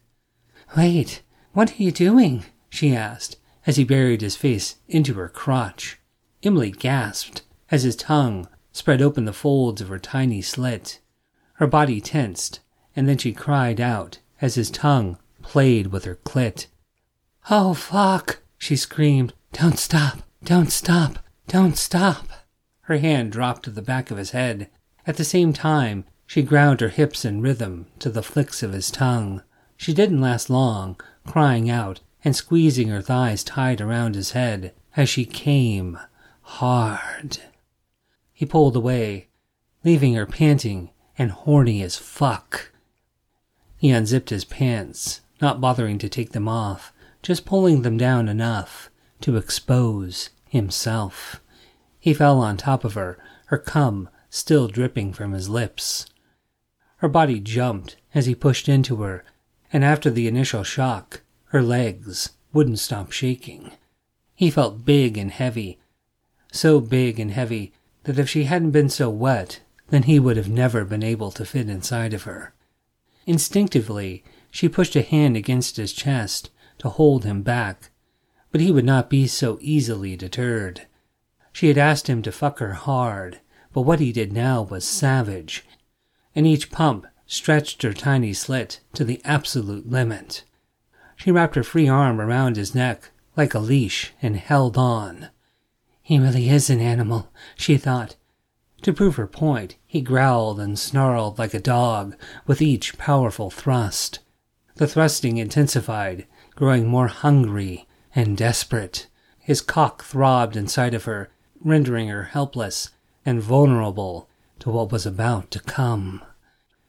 Wait, 0.76 1.22
what 1.54 1.72
are 1.72 1.84
you 1.84 1.92
doing? 1.92 2.46
she 2.70 2.96
asked, 2.96 3.38
as 3.66 3.78
he 3.78 3.84
buried 3.84 4.22
his 4.22 4.36
face 4.36 4.76
into 4.88 5.14
her 5.16 5.30
crotch. 5.30 5.98
Emily 6.44 6.72
gasped 6.72 7.42
as 7.72 7.84
his 7.84 7.96
tongue 7.96 8.48
spread 8.72 9.02
open 9.02 9.26
the 9.26 9.34
folds 9.34 9.82
of 9.82 9.90
her 9.90 10.00
tiny 10.00 10.42
slit. 10.42 11.00
Her 11.54 11.68
body 11.68 12.00
tensed, 12.00 12.60
and 12.96 13.08
then 13.08 13.18
she 13.18 13.34
cried 13.34 13.82
out 13.82 14.20
as 14.42 14.56
his 14.56 14.72
tongue 14.72 15.18
played 15.42 15.88
with 15.88 16.06
her 16.06 16.16
clit. 16.16 16.68
Oh, 17.50 17.74
fuck, 17.74 18.42
she 18.58 18.76
screamed. 18.76 19.34
Don't 19.52 19.80
stop, 19.80 20.20
don't 20.44 20.72
stop, 20.72 21.20
don't 21.48 21.78
stop. 21.78 22.28
Her 22.82 22.98
hand 22.98 23.32
dropped 23.32 23.64
to 23.64 23.72
the 23.72 23.82
back 23.82 24.12
of 24.12 24.18
his 24.18 24.32
head. 24.32 24.70
At 25.08 25.18
the 25.18 25.24
same 25.24 25.54
time, 25.54 26.06
she 26.28 26.44
ground 26.44 26.82
her 26.82 26.90
hips 26.90 27.26
in 27.26 27.42
rhythm 27.42 27.88
to 28.00 28.10
the 28.10 28.22
flicks 28.22 28.62
of 28.62 28.74
his 28.74 28.92
tongue. 28.92 29.42
She 29.76 29.94
didn't 29.94 30.22
last 30.22 30.50
long, 30.50 31.00
crying 31.26 31.70
out 31.70 32.02
and 32.24 32.36
squeezing 32.36 32.90
her 32.90 33.02
thighs 33.02 33.44
tight 33.44 33.82
around 33.82 34.16
his 34.16 34.32
head 34.32 34.74
as 34.96 35.10
she 35.10 35.26
came 35.26 35.98
hard. 36.42 37.40
He 38.40 38.46
pulled 38.46 38.78
away, 38.78 39.28
leaving 39.84 40.14
her 40.14 40.26
panting 40.26 40.92
and 41.18 41.30
horny 41.30 41.82
as 41.82 41.98
fuck. 41.98 42.72
He 43.76 43.90
unzipped 43.90 44.30
his 44.30 44.46
pants, 44.46 45.20
not 45.42 45.60
bothering 45.60 45.98
to 45.98 46.08
take 46.08 46.32
them 46.32 46.48
off, 46.48 46.94
just 47.22 47.46
pulling 47.46 47.82
them 47.82 47.98
down 47.98 48.30
enough 48.30 48.90
to 49.20 49.36
expose 49.36 50.30
himself. 50.48 51.42
He 52.00 52.14
fell 52.14 52.40
on 52.40 52.56
top 52.56 52.86
of 52.86 52.94
her, 52.94 53.18
her 53.48 53.58
cum 53.58 54.08
still 54.30 54.70
dripping 54.70 55.12
from 55.12 55.34
his 55.34 55.50
lips. 55.50 56.06
Her 57.00 57.10
body 57.10 57.42
jumped 57.42 57.98
as 58.16 58.26
he 58.26 58.36
pushed 58.36 58.70
into 58.70 59.02
her, 59.02 59.26
and 59.74 59.84
after 59.84 60.10
the 60.10 60.30
initial 60.30 60.64
shock, 60.64 61.24
her 61.48 61.62
legs 61.62 62.30
wouldn't 62.54 62.80
stop 62.80 63.12
shaking. 63.12 63.74
He 64.34 64.50
felt 64.50 64.86
big 64.86 65.18
and 65.18 65.30
heavy, 65.30 65.78
so 66.54 66.80
big 66.80 67.20
and 67.20 67.32
heavy 67.32 67.74
that 68.04 68.20
if 68.20 68.30
she 68.30 68.46
hadn't 68.46 68.72
been 68.72 68.90
so 68.90 69.10
wet, 69.10 69.62
then 69.90 70.04
he 70.04 70.20
would 70.20 70.38
have 70.38 70.50
never 70.50 70.86
been 70.86 71.04
able 71.04 71.32
to 71.32 71.46
fit 71.46 71.70
inside 71.70 72.14
of 72.14 72.24
her. 72.24 72.54
Instinctively, 73.26 74.24
she 74.52 74.70
pushed 74.70 74.96
a 74.96 75.02
hand 75.02 75.36
against 75.36 75.78
his 75.78 75.94
chest 75.94 76.50
to 76.80 76.90
hold 76.90 77.24
him 77.24 77.42
back, 77.42 77.90
but 78.52 78.62
he 78.62 78.72
would 78.72 78.86
not 78.86 79.10
be 79.10 79.28
so 79.28 79.58
easily 79.62 80.16
deterred. 80.16 80.88
She 81.52 81.68
had 81.68 81.78
asked 81.78 82.08
him 82.08 82.22
to 82.24 82.32
fuck 82.32 82.60
her 82.60 82.74
hard, 82.74 83.40
but 83.74 83.82
what 83.82 84.00
he 84.00 84.12
did 84.12 84.34
now 84.34 84.62
was 84.62 84.86
savage, 84.86 85.66
and 86.36 86.48
each 86.48 86.72
pump 86.72 87.06
stretched 87.28 87.84
her 87.84 87.94
tiny 87.94 88.34
slit 88.34 88.80
to 88.94 89.04
the 89.04 89.22
absolute 89.24 89.88
limit. 89.90 90.44
She 91.16 91.32
wrapped 91.32 91.56
her 91.56 91.64
free 91.64 91.88
arm 91.88 92.20
around 92.20 92.56
his 92.56 92.74
neck 92.74 93.12
like 93.36 93.54
a 93.54 93.60
leash 93.60 94.14
and 94.22 94.36
held 94.38 94.78
on. 94.78 95.30
He 96.10 96.18
really 96.18 96.50
is 96.50 96.72
an 96.72 96.80
animal, 96.80 97.30
she 97.56 97.78
thought. 97.78 98.16
To 98.82 98.92
prove 98.92 99.18
her 99.18 99.28
point, 99.28 99.76
he 99.86 100.02
growled 100.02 100.60
and 100.60 100.80
snarled 100.80 101.38
like 101.38 101.54
a 101.54 101.60
dog 101.60 102.16
with 102.48 102.64
each 102.64 102.98
powerful 102.98 103.52
thrust. 103.52 104.18
The 104.78 104.88
thrusting 104.88 105.38
intensified, 105.38 106.26
growing 106.56 106.88
more 106.88 107.10
hungry 107.10 107.86
and 108.16 108.36
desperate. 108.36 109.06
His 109.38 109.62
cock 109.62 110.04
throbbed 110.04 110.56
inside 110.56 110.96
of 110.96 111.04
her, 111.04 111.30
rendering 111.64 112.08
her 112.08 112.24
helpless 112.24 112.90
and 113.24 113.40
vulnerable 113.40 114.28
to 114.62 114.72
what 114.72 114.92
was 114.92 115.06
about 115.06 115.52
to 115.52 115.60
come. 115.60 116.24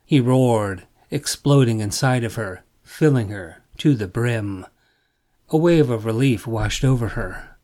He 0.07 0.19
roared, 0.19 0.87
exploding 1.11 1.81
inside 1.81 2.25
of 2.25 2.37
her, 2.37 2.65
filling 2.83 3.29
her 3.29 3.63
to 3.77 3.95
the 3.95 4.09
brim. 4.09 4.65
A 5.51 5.59
wave 5.59 5.91
of 5.91 6.07
relief 6.07 6.47
washed 6.47 6.87
over 6.87 7.09
her. 7.09 7.59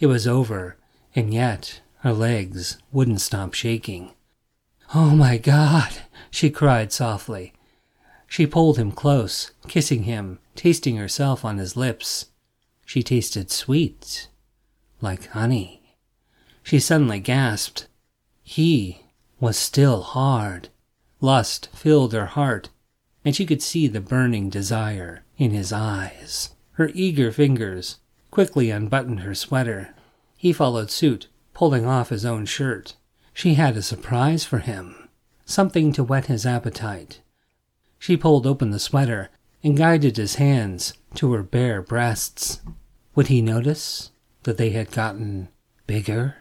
It 0.00 0.06
was 0.06 0.28
over, 0.28 0.76
and 1.14 1.32
yet 1.32 1.80
her 1.98 2.12
legs 2.12 2.78
wouldn't 2.92 3.20
stop 3.20 3.54
shaking. 3.54 4.12
Oh 4.94 5.10
my 5.10 5.38
God, 5.38 5.92
she 6.30 6.50
cried 6.50 6.92
softly. 6.92 7.52
She 8.26 8.46
pulled 8.46 8.78
him 8.78 8.92
close, 8.92 9.50
kissing 9.68 10.04
him, 10.04 10.38
tasting 10.54 10.96
herself 10.96 11.44
on 11.44 11.58
his 11.58 11.76
lips. 11.76 12.26
She 12.86 13.02
tasted 13.02 13.50
sweet, 13.50 14.28
like 15.00 15.26
honey. 15.28 15.96
She 16.62 16.78
suddenly 16.78 17.20
gasped. 17.20 17.88
He 18.42 19.02
was 19.40 19.56
still 19.56 20.02
hard. 20.02 20.68
Lust 21.20 21.68
filled 21.74 22.12
her 22.12 22.26
heart, 22.26 22.68
and 23.24 23.34
she 23.34 23.46
could 23.46 23.62
see 23.62 23.86
the 23.86 24.00
burning 24.00 24.48
desire 24.48 25.24
in 25.36 25.50
his 25.50 25.72
eyes. 25.72 26.50
Her 26.72 26.90
eager 26.94 27.30
fingers 27.32 27.98
quickly 28.30 28.70
unbuttoned 28.70 29.20
her 29.20 29.34
sweater. 29.34 29.94
He 30.42 30.54
followed 30.54 30.90
suit, 30.90 31.28
pulling 31.52 31.84
off 31.84 32.08
his 32.08 32.24
own 32.24 32.46
shirt. 32.46 32.96
She 33.34 33.54
had 33.54 33.76
a 33.76 33.82
surprise 33.82 34.42
for 34.42 34.60
him, 34.60 35.10
something 35.44 35.92
to 35.92 36.02
whet 36.02 36.26
his 36.26 36.46
appetite. 36.46 37.20
She 37.98 38.16
pulled 38.16 38.46
open 38.46 38.70
the 38.70 38.78
sweater 38.78 39.28
and 39.62 39.76
guided 39.76 40.16
his 40.16 40.36
hands 40.36 40.94
to 41.16 41.30
her 41.34 41.42
bare 41.42 41.82
breasts. 41.82 42.62
Would 43.14 43.26
he 43.26 43.42
notice 43.42 44.12
that 44.44 44.56
they 44.56 44.70
had 44.70 44.90
gotten 44.92 45.50
bigger? 45.86 46.36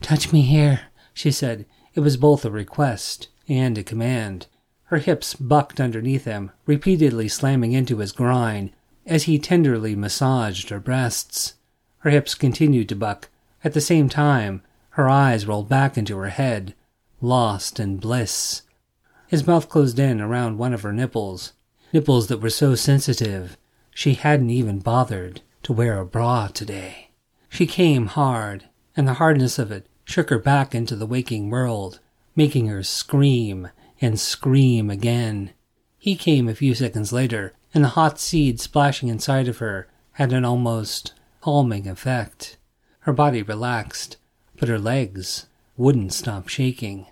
Touch 0.00 0.32
me 0.32 0.42
here, 0.42 0.82
she 1.12 1.32
said. 1.32 1.66
It 1.94 2.00
was 2.00 2.16
both 2.16 2.44
a 2.44 2.52
request 2.52 3.30
and 3.48 3.76
a 3.76 3.82
command. 3.82 4.46
Her 4.84 4.98
hips 4.98 5.34
bucked 5.34 5.80
underneath 5.80 6.24
him, 6.24 6.52
repeatedly 6.66 7.26
slamming 7.26 7.72
into 7.72 7.98
his 7.98 8.12
groin 8.12 8.70
as 9.06 9.24
he 9.24 9.40
tenderly 9.40 9.96
massaged 9.96 10.68
her 10.68 10.78
breasts. 10.78 11.54
Her 11.98 12.10
hips 12.10 12.36
continued 12.36 12.88
to 12.90 12.94
buck. 12.94 13.28
At 13.62 13.74
the 13.74 13.80
same 13.80 14.08
time, 14.08 14.62
her 14.90 15.08
eyes 15.08 15.46
rolled 15.46 15.68
back 15.68 15.98
into 15.98 16.16
her 16.18 16.28
head, 16.28 16.74
lost 17.20 17.78
in 17.78 17.98
bliss. 17.98 18.62
His 19.28 19.46
mouth 19.46 19.68
closed 19.68 19.98
in 19.98 20.20
around 20.20 20.58
one 20.58 20.72
of 20.72 20.82
her 20.82 20.92
nipples, 20.92 21.52
nipples 21.92 22.28
that 22.28 22.40
were 22.40 22.50
so 22.50 22.74
sensitive 22.74 23.56
she 23.94 24.14
hadn't 24.14 24.50
even 24.50 24.78
bothered 24.78 25.42
to 25.62 25.72
wear 25.72 25.98
a 25.98 26.06
bra 26.06 26.48
today. 26.48 27.10
She 27.48 27.66
came 27.66 28.06
hard, 28.06 28.64
and 28.96 29.06
the 29.06 29.14
hardness 29.14 29.58
of 29.58 29.70
it 29.70 29.86
shook 30.04 30.30
her 30.30 30.38
back 30.38 30.74
into 30.74 30.96
the 30.96 31.06
waking 31.06 31.50
world, 31.50 32.00
making 32.34 32.68
her 32.68 32.82
scream 32.82 33.68
and 34.00 34.18
scream 34.18 34.88
again. 34.88 35.50
He 35.98 36.16
came 36.16 36.48
a 36.48 36.54
few 36.54 36.74
seconds 36.74 37.12
later, 37.12 37.52
and 37.74 37.84
the 37.84 37.88
hot 37.88 38.18
seed 38.18 38.60
splashing 38.60 39.08
inside 39.08 39.48
of 39.48 39.58
her 39.58 39.88
had 40.12 40.32
an 40.32 40.44
almost 40.44 41.12
calming 41.40 41.86
effect. 41.86 42.56
Her 43.10 43.14
body 43.14 43.42
relaxed, 43.42 44.18
but 44.56 44.68
her 44.68 44.78
legs 44.78 45.46
wouldn't 45.76 46.12
stop 46.12 46.46
shaking. 46.46 47.08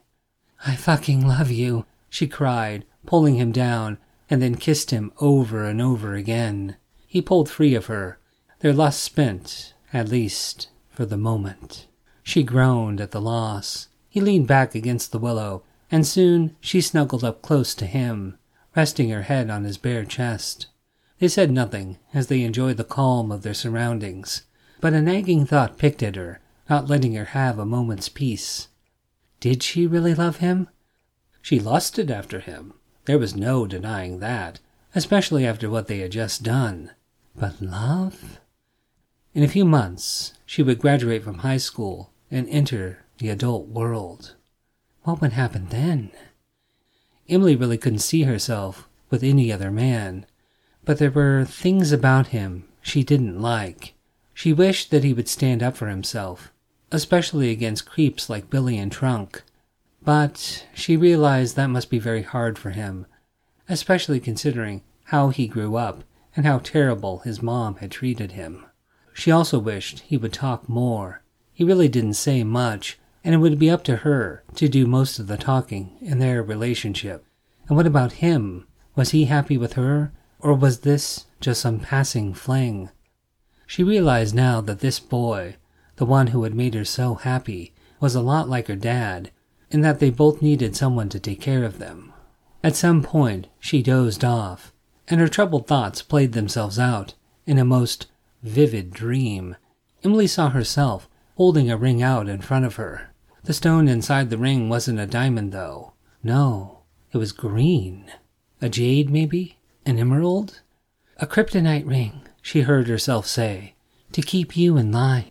I 0.65 0.77
fucking 0.77 1.27
love 1.27 1.51
you, 1.51 1.87
she 2.09 2.29
cried, 2.29 2.85
pulling 3.05 3.35
him 3.35 3.51
down, 3.51 3.99
and 4.31 4.41
then 4.41 4.55
kissed 4.55 4.93
him 4.93 5.11
over 5.21 5.65
and 5.65 5.83
over 5.83 6.15
again. 6.15 6.77
He 7.09 7.21
pulled 7.21 7.51
free 7.51 7.75
of 7.75 7.87
her, 7.87 8.21
their 8.61 8.73
lust 8.73 9.03
spent, 9.03 9.75
at 9.93 10.09
least 10.09 10.69
for 10.89 11.05
the 11.05 11.17
moment. 11.17 11.89
She 12.23 12.45
groaned 12.45 13.01
at 13.01 13.11
the 13.11 13.21
loss. 13.21 13.89
He 14.09 14.21
leaned 14.21 14.47
back 14.47 14.77
against 14.77 15.11
the 15.11 15.19
willow, 15.19 15.65
and 15.91 16.07
soon 16.07 16.55
she 16.61 16.81
snuggled 16.81 17.25
up 17.25 17.43
close 17.43 17.75
to 17.75 17.87
him, 17.87 18.39
resting 18.77 19.11
her 19.11 19.23
head 19.23 19.51
on 19.51 19.65
his 19.65 19.79
bare 19.79 20.05
chest. 20.05 20.69
They 21.19 21.27
said 21.27 21.51
nothing 21.51 21.99
as 22.15 22.29
they 22.29 22.43
enjoyed 22.43 22.77
the 22.77 22.85
calm 22.85 23.33
of 23.33 23.43
their 23.43 23.53
surroundings, 23.53 24.45
but 24.81 24.93
a 24.93 25.01
nagging 25.01 25.45
thought 25.47 25.79
picked 25.79 26.03
at 26.03 26.17
her, 26.17 26.41
not 26.69 26.89
letting 26.89 27.15
her 27.15 27.27
have 27.27 27.59
a 27.59 27.67
moment's 27.67 28.09
peace. 28.09 28.69
Did 29.41 29.63
she 29.63 29.87
really 29.87 30.15
love 30.15 30.39
him? 30.39 30.69
She 31.43 31.61
lusted 31.61 32.11
after 32.11 32.41
him. 32.41 32.75
There 33.05 33.19
was 33.19 33.37
no 33.37 33.67
denying 33.67 34.19
that, 34.19 34.61
especially 34.95 35.47
after 35.47 35.71
what 35.71 35.87
they 35.87 36.01
had 36.01 36.13
just 36.13 36.43
done. 36.43 36.91
But 37.37 37.63
love? 37.63 38.39
In 39.35 39.43
a 39.43 39.49
few 39.49 39.65
months, 39.65 40.35
she 40.45 40.63
would 40.63 40.81
graduate 40.81 41.23
from 41.23 41.39
high 41.39 41.57
school 41.59 42.13
and 42.31 42.49
enter 42.49 43.05
the 43.19 43.31
adult 43.31 43.69
world. 43.69 44.35
What 45.05 45.21
would 45.21 45.33
happen 45.33 45.69
then? 45.69 46.11
Emily 47.29 47.57
really 47.57 47.79
couldn't 47.79 48.01
see 48.01 48.25
herself 48.25 48.89
with 49.11 49.23
any 49.23 49.53
other 49.53 49.71
man, 49.71 50.27
but 50.85 50.99
there 50.99 51.11
were 51.11 51.45
things 51.45 51.93
about 51.93 52.29
him 52.29 52.65
she 52.83 53.03
didn't 53.03 53.41
like. 53.41 53.95
She 54.39 54.53
wished 54.53 54.93
that 54.93 55.03
he 55.03 55.13
would 55.13 55.27
stand 55.27 55.65
up 55.65 55.77
for 55.77 55.89
himself, 55.89 56.53
especially 56.93 57.51
against 57.51 57.91
creeps 57.91 58.31
like 58.31 58.49
Billy 58.49 58.79
and 58.79 58.93
Trunk. 58.93 59.43
But 60.01 60.65
she 60.73 60.97
realized 60.97 61.57
that 61.57 61.67
must 61.67 61.91
be 61.91 61.99
very 61.99 62.23
hard 62.23 62.57
for 62.57 62.71
him, 62.71 63.07
especially 63.69 64.21
considering 64.21 64.83
how 65.07 65.31
he 65.31 65.49
grew 65.49 65.75
up 65.75 66.05
and 66.37 66.47
how 66.47 66.61
terrible 66.61 67.19
his 67.19 67.43
mom 67.43 67.79
had 67.79 67.91
treated 67.91 68.31
him. 68.31 68.65
She 69.13 69.33
also 69.33 69.59
wished 69.59 70.03
he 70.07 70.17
would 70.17 70.35
talk 70.35 70.69
more. 70.69 71.21
He 71.53 71.65
really 71.65 71.89
didn't 71.89 72.15
say 72.15 72.45
much, 72.45 72.97
and 73.25 73.35
it 73.35 73.39
would 73.39 73.59
be 73.59 73.69
up 73.69 73.83
to 73.85 73.97
her 73.97 74.45
to 74.55 74.69
do 74.69 74.87
most 74.87 75.19
of 75.19 75.27
the 75.27 75.37
talking 75.37 75.97
in 76.01 76.21
their 76.21 76.45
relationship. 76.45 77.25
And 77.67 77.77
what 77.77 77.89
about 77.89 78.23
him? 78.23 78.69
Was 78.95 79.11
he 79.11 79.25
happy 79.25 79.59
with 79.59 79.73
her, 79.73 80.13
or 80.39 80.55
was 80.55 80.83
this 80.83 81.27
just 81.41 81.61
some 81.61 81.81
passing 81.81 82.35
fling? 82.35 82.91
She 83.69 83.85
realized 83.85 84.35
now 84.35 84.63
that 84.63 84.81
this 84.81 84.99
boy, 84.99 85.57
the 85.97 86.07
one 86.07 86.29
who 86.29 86.45
had 86.45 86.55
made 86.55 86.73
her 86.73 86.87
so 86.87 87.17
happy, 87.17 87.75
was 88.01 88.15
a 88.15 88.23
lot 88.23 88.49
like 88.49 88.67
her 88.67 88.75
dad, 88.75 89.31
in 89.71 89.83
that 89.83 90.01
they 90.01 90.09
both 90.09 90.41
needed 90.41 90.75
someone 90.75 91.11
to 91.11 91.21
take 91.21 91.43
care 91.43 91.65
of 91.65 91.79
them. 91.79 92.15
At 92.65 92.77
some 92.77 93.03
point, 93.03 93.47
she 93.61 93.83
dozed 93.83 94.25
off, 94.25 94.73
and 95.07 95.21
her 95.21 95.29
troubled 95.29 95.67
thoughts 95.67 96.01
played 96.01 96.33
themselves 96.33 96.79
out 96.79 97.13
in 97.45 97.59
a 97.59 97.65
most 97.65 98.07
vivid 98.43 98.91
dream. 98.91 99.55
Emily 100.03 100.27
saw 100.27 100.49
herself 100.49 101.07
holding 101.37 101.71
a 101.71 101.77
ring 101.77 102.03
out 102.03 102.27
in 102.27 102.41
front 102.41 102.65
of 102.65 102.77
her. 102.77 103.11
The 103.45 103.53
stone 103.53 103.87
inside 103.87 104.31
the 104.31 104.39
ring 104.39 104.71
wasn't 104.71 104.99
a 104.99 105.07
diamond, 105.07 105.53
though. 105.53 105.93
No, 106.23 106.85
it 107.13 107.19
was 107.19 107.33
green. 107.33 108.11
A 108.63 108.71
jade, 108.71 109.11
maybe? 109.11 109.59
An 109.85 109.99
emerald? 109.99 110.63
A 111.19 111.27
kryptonite 111.27 111.87
ring, 111.87 112.23
she 112.49 112.63
heard 112.63 112.89
herself 112.89 113.27
say, 113.27 113.75
to 114.11 114.23
keep 114.23 114.57
you 114.57 114.79
in 114.79 114.91
line. 114.91 115.31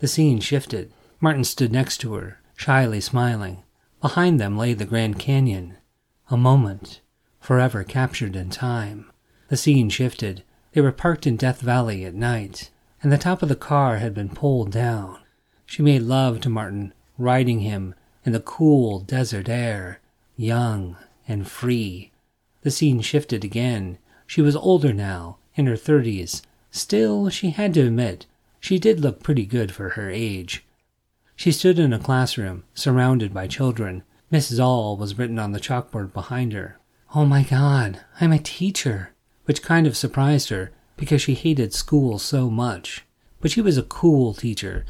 The 0.00 0.06
scene 0.06 0.38
shifted. 0.38 0.92
Martin 1.18 1.44
stood 1.44 1.72
next 1.72 1.96
to 2.02 2.12
her, 2.12 2.40
shyly 2.54 3.00
smiling. 3.00 3.62
Behind 4.02 4.38
them 4.38 4.58
lay 4.58 4.74
the 4.74 4.84
Grand 4.84 5.18
Canyon. 5.18 5.78
A 6.30 6.36
moment, 6.36 7.00
forever 7.40 7.84
captured 7.84 8.36
in 8.36 8.50
time. 8.50 9.10
The 9.48 9.56
scene 9.56 9.88
shifted. 9.88 10.42
They 10.72 10.82
were 10.82 10.92
parked 10.92 11.26
in 11.26 11.38
Death 11.38 11.62
Valley 11.62 12.04
at 12.04 12.12
night, 12.12 12.68
and 13.02 13.10
the 13.10 13.16
top 13.16 13.42
of 13.42 13.48
the 13.48 13.56
car 13.56 13.96
had 13.96 14.12
been 14.12 14.28
pulled 14.28 14.70
down. 14.70 15.16
She 15.64 15.80
made 15.80 16.02
love 16.02 16.42
to 16.42 16.50
Martin, 16.50 16.92
riding 17.16 17.60
him 17.60 17.94
in 18.26 18.32
the 18.32 18.40
cool 18.40 19.00
desert 19.00 19.48
air, 19.48 20.00
young 20.36 20.98
and 21.26 21.48
free. 21.48 22.12
The 22.60 22.70
scene 22.70 23.00
shifted 23.00 23.42
again. 23.42 23.96
She 24.26 24.42
was 24.42 24.54
older 24.54 24.92
now, 24.92 25.38
in 25.56 25.66
her 25.66 25.76
thirties. 25.76 26.42
Still, 26.70 27.28
she 27.28 27.50
had 27.50 27.74
to 27.74 27.86
admit, 27.86 28.26
she 28.60 28.78
did 28.78 29.00
look 29.00 29.22
pretty 29.22 29.46
good 29.46 29.72
for 29.72 29.90
her 29.90 30.10
age. 30.10 30.64
She 31.34 31.52
stood 31.52 31.78
in 31.78 31.92
a 31.92 31.98
classroom, 31.98 32.64
surrounded 32.74 33.34
by 33.34 33.46
children. 33.46 34.02
Miss 34.30 34.48
Zoll 34.48 34.96
was 34.96 35.18
written 35.18 35.38
on 35.38 35.52
the 35.52 35.60
chalkboard 35.60 36.12
behind 36.12 36.52
her. 36.52 36.78
Oh 37.14 37.24
my 37.24 37.42
god, 37.42 38.00
I'm 38.20 38.32
a 38.32 38.38
teacher! 38.38 39.12
Which 39.44 39.62
kind 39.62 39.86
of 39.86 39.96
surprised 39.96 40.48
her, 40.48 40.72
because 40.96 41.22
she 41.22 41.34
hated 41.34 41.72
school 41.72 42.18
so 42.18 42.50
much. 42.50 43.04
But 43.40 43.50
she 43.50 43.60
was 43.60 43.78
a 43.78 43.82
cool 43.82 44.34
teacher, 44.34 44.84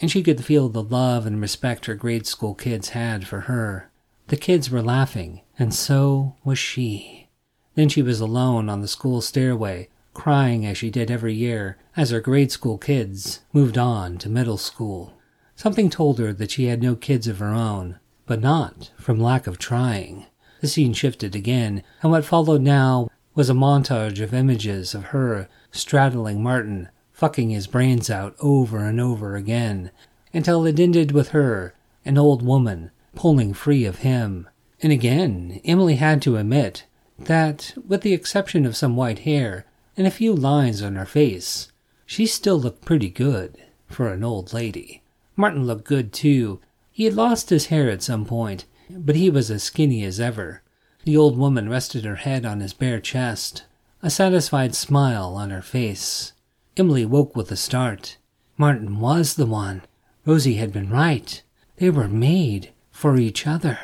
and 0.00 0.10
she 0.10 0.22
could 0.22 0.44
feel 0.44 0.68
the 0.68 0.82
love 0.82 1.26
and 1.26 1.40
respect 1.40 1.86
her 1.86 1.94
grade 1.94 2.26
school 2.26 2.54
kids 2.54 2.90
had 2.90 3.26
for 3.26 3.42
her. 3.42 3.90
The 4.28 4.36
kids 4.36 4.70
were 4.70 4.82
laughing, 4.82 5.42
and 5.58 5.72
so 5.72 6.36
was 6.44 6.58
she. 6.58 7.28
Then 7.74 7.88
she 7.88 8.02
was 8.02 8.20
alone 8.20 8.68
on 8.68 8.80
the 8.80 8.88
school 8.88 9.20
stairway, 9.20 9.88
crying 10.14 10.64
as 10.64 10.78
she 10.78 10.90
did 10.90 11.10
every 11.10 11.34
year 11.34 11.76
as 11.96 12.10
her 12.10 12.20
grade 12.20 12.50
school 12.50 12.78
kids 12.78 13.40
moved 13.52 13.76
on 13.76 14.16
to 14.18 14.28
middle 14.28 14.56
school. 14.56 15.12
Something 15.56 15.90
told 15.90 16.18
her 16.18 16.32
that 16.32 16.50
she 16.50 16.66
had 16.66 16.82
no 16.82 16.96
kids 16.96 17.28
of 17.28 17.38
her 17.38 17.52
own, 17.52 17.98
but 18.26 18.40
not 18.40 18.90
from 18.96 19.20
lack 19.20 19.46
of 19.46 19.58
trying. 19.58 20.26
The 20.60 20.68
scene 20.68 20.94
shifted 20.94 21.34
again, 21.34 21.82
and 22.02 22.10
what 22.10 22.24
followed 22.24 22.62
now 22.62 23.10
was 23.34 23.50
a 23.50 23.54
montage 23.54 24.20
of 24.20 24.32
images 24.32 24.94
of 24.94 25.06
her 25.06 25.48
straddling 25.72 26.42
Martin, 26.42 26.88
fucking 27.12 27.50
his 27.50 27.66
brains 27.66 28.08
out 28.08 28.34
over 28.40 28.78
and 28.78 29.00
over 29.00 29.36
again, 29.36 29.90
until 30.32 30.64
it 30.64 30.80
ended 30.80 31.12
with 31.12 31.28
her, 31.30 31.74
an 32.04 32.16
old 32.16 32.42
woman, 32.42 32.90
pulling 33.14 33.52
free 33.52 33.84
of 33.84 33.98
him. 33.98 34.48
And 34.82 34.92
again, 34.92 35.60
Emily 35.64 35.96
had 35.96 36.22
to 36.22 36.36
admit 36.36 36.84
that, 37.18 37.74
with 37.86 38.02
the 38.02 38.12
exception 38.12 38.66
of 38.66 38.76
some 38.76 38.96
white 38.96 39.20
hair 39.20 39.66
and 39.96 40.06
a 40.06 40.10
few 40.10 40.34
lines 40.34 40.82
on 40.82 40.96
her 40.96 41.06
face, 41.06 41.70
she 42.06 42.26
still 42.26 42.58
looked 42.58 42.84
pretty 42.84 43.08
good 43.08 43.56
for 43.86 44.08
an 44.08 44.24
old 44.24 44.52
lady. 44.52 45.02
Martin 45.36 45.66
looked 45.66 45.84
good 45.84 46.12
too. 46.12 46.60
He 46.90 47.04
had 47.04 47.14
lost 47.14 47.50
his 47.50 47.66
hair 47.66 47.90
at 47.90 48.02
some 48.02 48.24
point, 48.24 48.64
but 48.90 49.16
he 49.16 49.30
was 49.30 49.50
as 49.50 49.62
skinny 49.62 50.04
as 50.04 50.20
ever. 50.20 50.62
The 51.04 51.16
old 51.16 51.36
woman 51.36 51.68
rested 51.68 52.04
her 52.04 52.16
head 52.16 52.44
on 52.46 52.60
his 52.60 52.72
bare 52.72 53.00
chest, 53.00 53.64
a 54.02 54.10
satisfied 54.10 54.74
smile 54.74 55.34
on 55.34 55.50
her 55.50 55.62
face. 55.62 56.32
Emily 56.76 57.04
woke 57.04 57.36
with 57.36 57.50
a 57.52 57.56
start. 57.56 58.16
Martin 58.56 59.00
was 59.00 59.34
the 59.34 59.46
one. 59.46 59.82
Rosie 60.24 60.54
had 60.54 60.72
been 60.72 60.90
right. 60.90 61.42
They 61.76 61.90
were 61.90 62.08
made 62.08 62.70
for 62.90 63.16
each 63.16 63.46
other. 63.46 63.78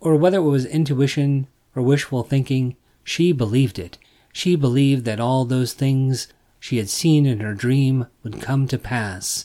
Or 0.00 0.16
whether 0.16 0.38
it 0.38 0.42
was 0.42 0.66
intuition 0.66 1.46
or 1.74 1.82
wishful 1.82 2.22
thinking, 2.22 2.76
she 3.04 3.32
believed 3.32 3.78
it. 3.78 3.98
She 4.32 4.56
believed 4.56 5.04
that 5.04 5.20
all 5.20 5.44
those 5.44 5.74
things 5.74 6.28
she 6.58 6.78
had 6.78 6.88
seen 6.88 7.26
in 7.26 7.40
her 7.40 7.54
dream 7.54 8.06
would 8.22 8.40
come 8.40 8.66
to 8.68 8.78
pass, 8.78 9.44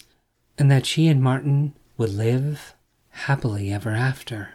and 0.58 0.72
that 0.72 0.86
she 0.86 1.08
and 1.08 1.22
Martin 1.22 1.74
would 1.98 2.14
live 2.14 2.74
happily 3.10 3.72
ever 3.72 3.92
after. 3.92 4.50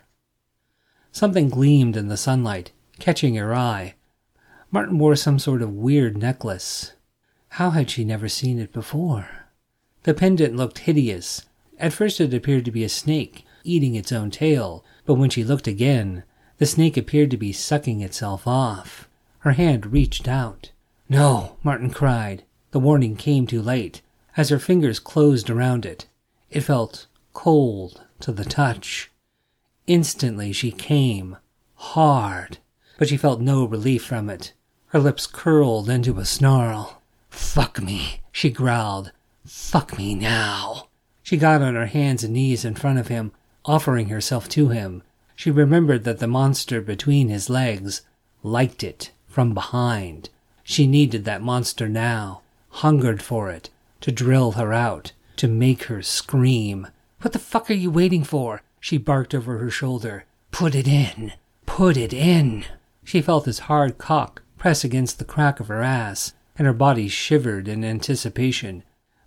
Something 1.10 1.48
gleamed 1.48 1.96
in 1.96 2.08
the 2.08 2.16
sunlight, 2.16 2.72
catching 2.98 3.34
her 3.34 3.54
eye. 3.54 3.94
Martin 4.70 4.98
wore 4.98 5.16
some 5.16 5.38
sort 5.38 5.60
of 5.60 5.74
weird 5.74 6.16
necklace. 6.16 6.92
How 7.50 7.70
had 7.70 7.90
she 7.90 8.04
never 8.04 8.28
seen 8.28 8.58
it 8.58 8.72
before? 8.72 9.28
The 10.04 10.14
pendant 10.14 10.56
looked 10.56 10.78
hideous. 10.78 11.44
At 11.78 11.92
first 11.92 12.20
it 12.20 12.32
appeared 12.32 12.64
to 12.64 12.70
be 12.70 12.84
a 12.84 12.88
snake, 12.88 13.44
eating 13.64 13.94
its 13.94 14.12
own 14.12 14.30
tail, 14.30 14.84
but 15.04 15.14
when 15.14 15.28
she 15.28 15.44
looked 15.44 15.66
again, 15.66 16.22
the 16.58 16.66
snake 16.66 16.96
appeared 16.96 17.30
to 17.32 17.36
be 17.36 17.52
sucking 17.52 18.00
itself 18.00 18.46
off. 18.46 19.08
Her 19.42 19.52
hand 19.52 19.86
reached 19.86 20.28
out. 20.28 20.70
No, 21.08 21.56
Martin 21.64 21.90
cried. 21.90 22.44
The 22.70 22.78
warning 22.78 23.16
came 23.16 23.44
too 23.44 23.60
late. 23.60 24.00
As 24.36 24.50
her 24.50 24.58
fingers 24.60 25.00
closed 25.00 25.50
around 25.50 25.84
it, 25.84 26.06
it 26.48 26.60
felt 26.60 27.08
cold 27.32 28.02
to 28.20 28.30
the 28.30 28.44
touch. 28.44 29.10
Instantly 29.88 30.52
she 30.52 30.70
came, 30.70 31.38
hard, 31.74 32.58
but 32.98 33.08
she 33.08 33.16
felt 33.16 33.40
no 33.40 33.64
relief 33.64 34.04
from 34.04 34.30
it. 34.30 34.52
Her 34.86 35.00
lips 35.00 35.26
curled 35.26 35.90
into 35.90 36.20
a 36.20 36.24
snarl. 36.24 37.02
Fuck 37.28 37.82
me, 37.82 38.20
she 38.30 38.48
growled. 38.48 39.10
Fuck 39.44 39.98
me 39.98 40.14
now. 40.14 40.86
She 41.24 41.36
got 41.36 41.62
on 41.62 41.74
her 41.74 41.86
hands 41.86 42.22
and 42.22 42.34
knees 42.34 42.64
in 42.64 42.76
front 42.76 43.00
of 43.00 43.08
him, 43.08 43.32
offering 43.64 44.08
herself 44.08 44.48
to 44.50 44.68
him. 44.68 45.02
She 45.34 45.50
remembered 45.50 46.04
that 46.04 46.20
the 46.20 46.28
monster 46.28 46.80
between 46.80 47.28
his 47.28 47.50
legs 47.50 48.02
liked 48.44 48.84
it 48.84 49.10
from 49.32 49.54
behind. 49.54 50.28
She 50.62 50.86
needed 50.86 51.24
that 51.24 51.42
monster 51.42 51.88
now 51.88 52.42
hungered 52.72 53.22
for 53.22 53.50
it, 53.50 53.70
to 54.00 54.10
drill 54.10 54.52
her 54.52 54.72
out, 54.72 55.12
to 55.36 55.46
make 55.46 55.84
her 55.84 56.02
scream. 56.02 56.88
What 57.20 57.32
the 57.32 57.38
fuck 57.38 57.70
are 57.70 57.74
you 57.74 57.90
waiting 57.90 58.24
for? 58.24 58.62
She 58.80 58.98
barked 58.98 59.34
over 59.34 59.58
her 59.58 59.70
shoulder. 59.70 60.24
Put 60.50 60.74
it 60.74 60.88
in. 60.88 61.32
Put 61.66 61.96
it 61.96 62.12
in. 62.12 62.64
She 63.04 63.22
felt 63.22 63.44
his 63.44 63.60
hard 63.60 63.98
cock 63.98 64.42
press 64.58 64.84
against 64.84 65.18
the 65.18 65.24
crack 65.24 65.60
of 65.60 65.68
her 65.68 65.82
ass, 65.82 66.32
and 66.56 66.66
her 66.66 66.72
body 66.72 67.08
shivered 67.08 67.68
in 67.68 67.84
anticipation. 67.84 68.82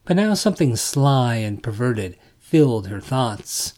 But 0.06 0.15
now 0.18 0.34
something 0.34 0.76
sly 0.76 1.36
and 1.36 1.63
perverted 1.63 2.18
filled 2.39 2.88
her 2.88 3.02
thoughts. 3.02 3.74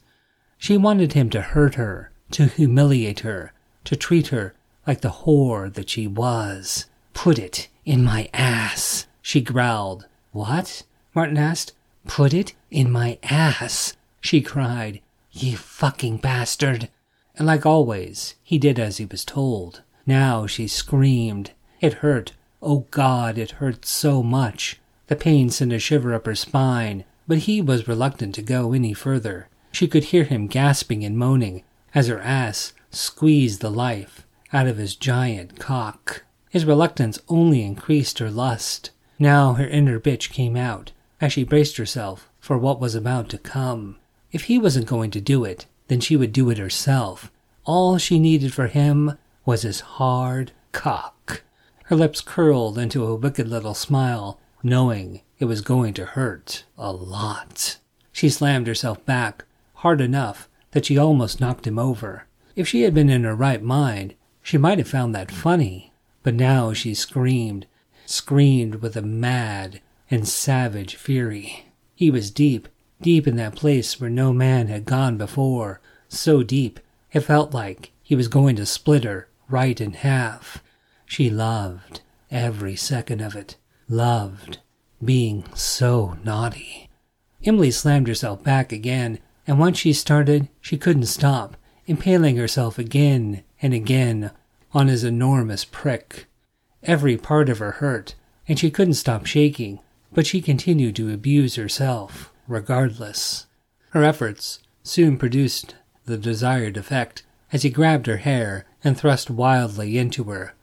She 0.58 0.78
wanted 0.78 1.14
him 1.14 1.30
to 1.32 1.42
hurt 1.42 1.76
her, 1.76 2.12
to 2.32 2.46
humiliate 2.46 3.22
her, 3.22 3.54
to 3.86 3.96
treat 3.96 4.28
her 4.28 4.54
like 4.88 5.02
the 5.02 5.10
whore 5.10 5.72
that 5.74 5.90
she 5.90 6.08
was. 6.08 6.86
Put 7.14 7.38
it 7.38 7.68
in 7.86 8.04
my 8.04 8.30
ass 8.34 9.06
she 9.28 9.42
growled. 9.42 10.08
What? 10.32 10.84
Martin 11.14 11.38
asked. 11.38 11.74
Put 12.08 12.34
it 12.34 12.54
in 12.72 12.90
my 12.90 13.20
ass, 13.24 13.98
she 14.22 14.40
cried. 14.40 15.02
You 15.34 15.58
fucking 15.58 16.20
bastard. 16.20 16.88
And 17.36 17.46
like 17.46 17.66
always, 17.66 18.36
he 18.42 18.58
did 18.58 18.80
as 18.80 19.00
he 19.00 19.06
was 19.06 19.26
told. 19.26 19.82
Now 20.06 20.48
she 20.48 20.66
screamed. 20.66 21.52
It 21.82 21.96
hurt. 21.96 22.32
Oh 22.62 22.86
God, 22.90 23.38
it 23.38 23.60
hurt 23.60 23.84
so 23.86 24.24
much. 24.24 24.80
The 25.08 25.18
pain 25.18 25.50
sent 25.50 25.74
a 25.74 25.80
shiver 25.80 26.14
up 26.14 26.26
her 26.26 26.34
spine, 26.34 27.04
but 27.28 27.40
he 27.40 27.62
was 27.62 27.86
reluctant 27.86 28.34
to 28.36 28.42
go 28.42 28.72
any 28.72 28.94
further. 28.94 29.50
She 29.74 29.90
could 29.90 30.06
hear 30.06 30.24
him 30.24 30.48
gasping 30.48 31.04
and 31.04 31.18
moaning 31.18 31.64
as 31.94 32.08
her 32.08 32.22
ass 32.22 32.72
squeezed 32.92 33.60
the 33.60 33.70
life 33.70 34.26
out 34.54 34.68
of 34.68 34.78
his 34.78 34.96
giant 34.96 35.60
cock. 35.60 36.24
His 36.50 36.66
reluctance 36.66 37.20
only 37.28 37.64
increased 37.64 38.20
her 38.20 38.32
lust. 38.32 38.92
Now 39.20 39.54
her 39.54 39.68
inner 39.68 40.00
bitch 40.00 40.32
came 40.32 40.56
out 40.56 40.92
as 41.20 41.34
she 41.34 41.44
braced 41.44 41.78
herself 41.78 42.30
for 42.40 42.58
what 42.58 42.80
was 42.80 42.96
about 42.96 43.30
to 43.30 43.38
come. 43.38 43.98
If 44.32 44.44
he 44.44 44.60
wasn't 44.60 44.88
going 44.88 45.12
to 45.12 45.22
do 45.22 45.44
it, 45.44 45.66
then 45.88 46.00
she 46.00 46.16
would 46.16 46.32
do 46.32 46.50
it 46.50 46.58
herself. 46.58 47.32
All 47.66 47.98
she 47.98 48.20
needed 48.20 48.54
for 48.54 48.68
him 48.68 49.18
was 49.46 49.64
his 49.64 49.82
hard 49.82 50.52
cock. 50.72 51.44
Her 51.86 51.96
lips 51.96 52.22
curled 52.22 52.78
into 52.78 53.06
a 53.06 53.16
wicked 53.16 53.48
little 53.48 53.74
smile, 53.74 54.40
knowing 54.62 55.22
it 55.40 55.46
was 55.46 55.62
going 55.62 55.94
to 55.96 56.06
hurt 56.06 56.64
a 56.78 56.92
lot. 56.92 57.78
She 58.12 58.30
slammed 58.30 58.68
herself 58.68 59.04
back 59.06 59.46
hard 59.76 60.02
enough 60.02 60.50
that 60.72 60.86
she 60.86 60.98
almost 60.98 61.40
knocked 61.40 61.68
him 61.68 61.80
over. 61.80 62.26
If 62.56 62.68
she 62.68 62.82
had 62.82 62.94
been 62.94 63.10
in 63.10 63.24
her 63.24 63.36
right 63.36 63.62
mind, 63.62 64.16
she 64.48 64.58
might 64.58 64.78
have 64.78 64.88
found 64.88 65.14
that 65.14 65.30
funny. 65.30 65.92
But 66.24 66.34
now 66.34 66.72
she 66.72 66.94
screamed 66.94 67.68
screamed 68.06 68.76
with 68.76 68.96
a 68.96 69.02
mad 69.02 69.82
and 70.10 70.26
savage 70.26 70.96
fury. 70.96 71.66
He 71.94 72.10
was 72.10 72.32
deep, 72.32 72.70
deep 73.02 73.28
in 73.28 73.36
that 73.36 73.58
place 73.58 74.00
where 74.00 74.10
no 74.10 74.32
man 74.32 74.68
had 74.68 74.86
gone 74.86 75.18
before, 75.18 75.82
so 76.08 76.44
deep 76.44 76.80
it 77.12 77.20
felt 77.20 77.54
like 77.54 77.92
he 78.02 78.16
was 78.16 78.30
going 78.30 78.56
to 78.56 78.66
split 78.66 79.04
her 79.04 79.28
right 79.50 79.82
in 79.82 79.92
half. 79.92 80.64
She 81.06 81.30
loved 81.30 82.00
every 82.32 82.78
second 82.78 83.20
of 83.20 83.36
it, 83.36 83.58
loved 83.90 84.60
being 85.04 85.44
so 85.56 86.18
naughty. 86.24 86.90
Emily 87.44 87.72
slammed 87.72 88.08
herself 88.08 88.46
back 88.46 88.72
again, 88.72 89.20
and 89.46 89.60
once 89.60 89.78
she 89.78 89.92
started, 89.92 90.48
she 90.62 90.78
couldn't 90.78 91.08
stop, 91.08 91.58
impaling 91.86 92.38
herself 92.38 92.80
again 92.80 93.44
and 93.62 93.74
again 93.74 94.32
on 94.74 94.88
his 94.88 95.04
enormous 95.04 95.66
prick. 95.66 96.26
Every 96.84 97.18
part 97.18 97.50
of 97.50 97.60
her 97.60 97.72
hurt, 97.72 98.16
and 98.48 98.60
she 98.60 98.72
couldn't 98.72 98.94
stop 98.94 99.26
shaking, 99.26 99.80
but 100.14 100.28
she 100.28 100.42
continued 100.42 100.96
to 100.98 101.14
abuse 101.14 101.56
herself, 101.56 102.32
regardless. 102.48 103.46
Her 103.90 104.04
efforts 104.04 104.60
soon 104.84 105.18
produced 105.18 105.76
the 106.06 106.18
desired 106.18 106.78
effect 106.78 107.24
as 107.52 107.64
he 107.64 107.70
grabbed 107.70 108.08
her 108.08 108.18
hair 108.18 108.66
and 108.84 108.98
thrust 108.98 109.30
wildly 109.30 109.98
into 109.98 110.26
her. 110.26 110.54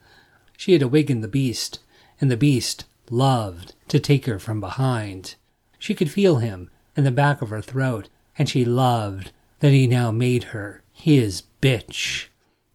She 0.57 0.73
had 0.73 0.83
awakened 0.83 1.23
the 1.23 1.29
beast, 1.29 1.81
and 2.21 2.31
the 2.31 2.37
beast 2.37 2.85
loved 3.11 3.75
to 3.89 3.99
take 3.99 4.27
her 4.27 4.39
from 4.39 4.61
behind. 4.61 5.35
She 5.79 5.95
could 5.95 6.11
feel 6.11 6.37
him 6.37 6.71
in 6.97 7.05
the 7.05 7.11
back 7.11 7.43
of 7.43 7.51
her 7.51 7.61
throat, 7.61 8.09
and 8.39 8.49
she 8.49 8.65
loved 8.65 9.33
that 9.61 9.73
he 9.73 9.87
now 9.87 10.11
made 10.11 10.45
her 10.45 10.83
his 10.93 11.43
bitch. 11.61 12.29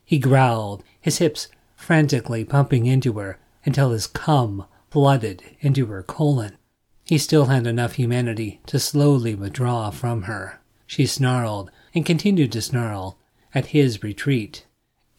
He 0.09 0.17
growled, 0.17 0.83
his 0.99 1.19
hips 1.19 1.49
frantically 1.75 2.43
pumping 2.43 2.87
into 2.87 3.13
her 3.19 3.37
until 3.63 3.91
his 3.91 4.07
cum 4.07 4.65
flooded 4.89 5.43
into 5.59 5.85
her 5.85 6.01
colon. 6.01 6.57
He 7.05 7.19
still 7.19 7.45
had 7.45 7.67
enough 7.67 7.93
humanity 7.93 8.59
to 8.65 8.79
slowly 8.79 9.35
withdraw 9.35 9.91
from 9.91 10.23
her. 10.23 10.61
She 10.87 11.05
snarled 11.05 11.69
and 11.93 12.07
continued 12.07 12.51
to 12.53 12.61
snarl 12.63 13.19
at 13.53 13.67
his 13.67 14.01
retreat. 14.01 14.65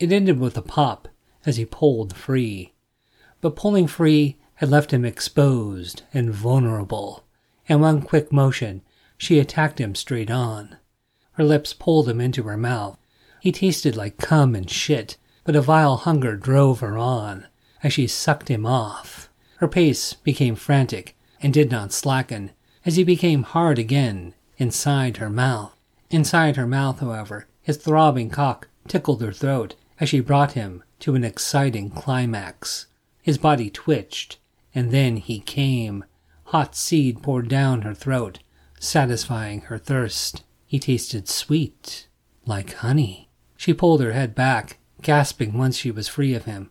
It 0.01 0.11
ended 0.11 0.41
with 0.41 0.59
a 0.59 0.61
pop 0.61 1.07
as 1.47 1.57
he 1.57 1.65
pulled 1.65 2.17
free. 2.17 2.73
But 3.41 3.55
pulling 3.55 3.87
free 3.87 4.39
had 4.55 4.71
left 4.71 4.93
him 4.93 5.05
exposed 5.05 6.03
and 6.13 6.35
vulnerable. 6.35 7.23
In 7.69 7.79
one 7.79 8.03
quick 8.03 8.33
motion, 8.33 8.83
she 9.17 9.39
attacked 9.39 9.81
him 9.81 9.95
straight 9.95 10.33
on. 10.33 10.79
Her 11.35 11.45
lips 11.45 11.75
pulled 11.75 12.09
him 12.09 12.21
into 12.21 12.43
her 12.43 12.57
mouth. 12.57 12.99
He 13.41 13.53
tasted 13.53 13.97
like 13.97 14.19
cum 14.19 14.55
and 14.55 14.69
shit, 14.69 15.17
but 15.45 15.57
a 15.57 15.63
vile 15.63 15.97
hunger 15.97 16.37
drove 16.37 16.81
her 16.81 16.99
on 16.99 17.47
as 17.83 17.93
she 17.93 18.07
sucked 18.07 18.49
him 18.49 18.67
off. 18.67 19.31
Her 19.57 19.69
pace 19.69 20.13
became 20.13 20.55
frantic 20.55 21.17
and 21.41 21.53
did 21.53 21.71
not 21.71 21.93
slacken 21.93 22.51
as 22.85 22.97
he 22.97 23.05
became 23.05 23.43
hard 23.43 23.79
again 23.79 24.35
inside 24.59 25.17
her 25.17 25.31
mouth. 25.31 25.75
Inside 26.11 26.57
her 26.57 26.67
mouth, 26.67 27.01
however, 27.01 27.47
his 27.63 27.79
throbbing 27.79 28.31
cock 28.31 28.69
tickled 28.87 29.23
her 29.23 29.33
throat 29.33 29.75
as 29.99 30.09
she 30.09 30.21
brought 30.21 30.53
him 30.53 30.83
to 31.01 31.15
an 31.15 31.25
exciting 31.25 31.91
climax. 31.91 32.89
His 33.23 33.39
body 33.39 33.71
twitched, 33.71 34.39
and 34.75 34.91
then 34.91 35.17
he 35.17 35.41
came. 35.41 36.05
Hot 36.45 36.75
seed 36.75 37.23
poured 37.23 37.49
down 37.49 37.83
her 37.83 37.95
throat, 37.95 38.41
satisfying 38.79 39.63
her 39.63 39.79
thirst. 39.79 40.43
He 40.67 40.79
tasted 40.79 41.29
sweet, 41.29 42.09
like 42.45 42.75
honey. 42.75 43.30
She 43.61 43.75
pulled 43.75 44.01
her 44.01 44.13
head 44.13 44.35
back 44.35 44.79
gasping 45.03 45.53
once 45.53 45.77
she 45.77 45.91
was 45.91 46.09
free 46.09 46.33
of 46.33 46.47
him. 46.47 46.71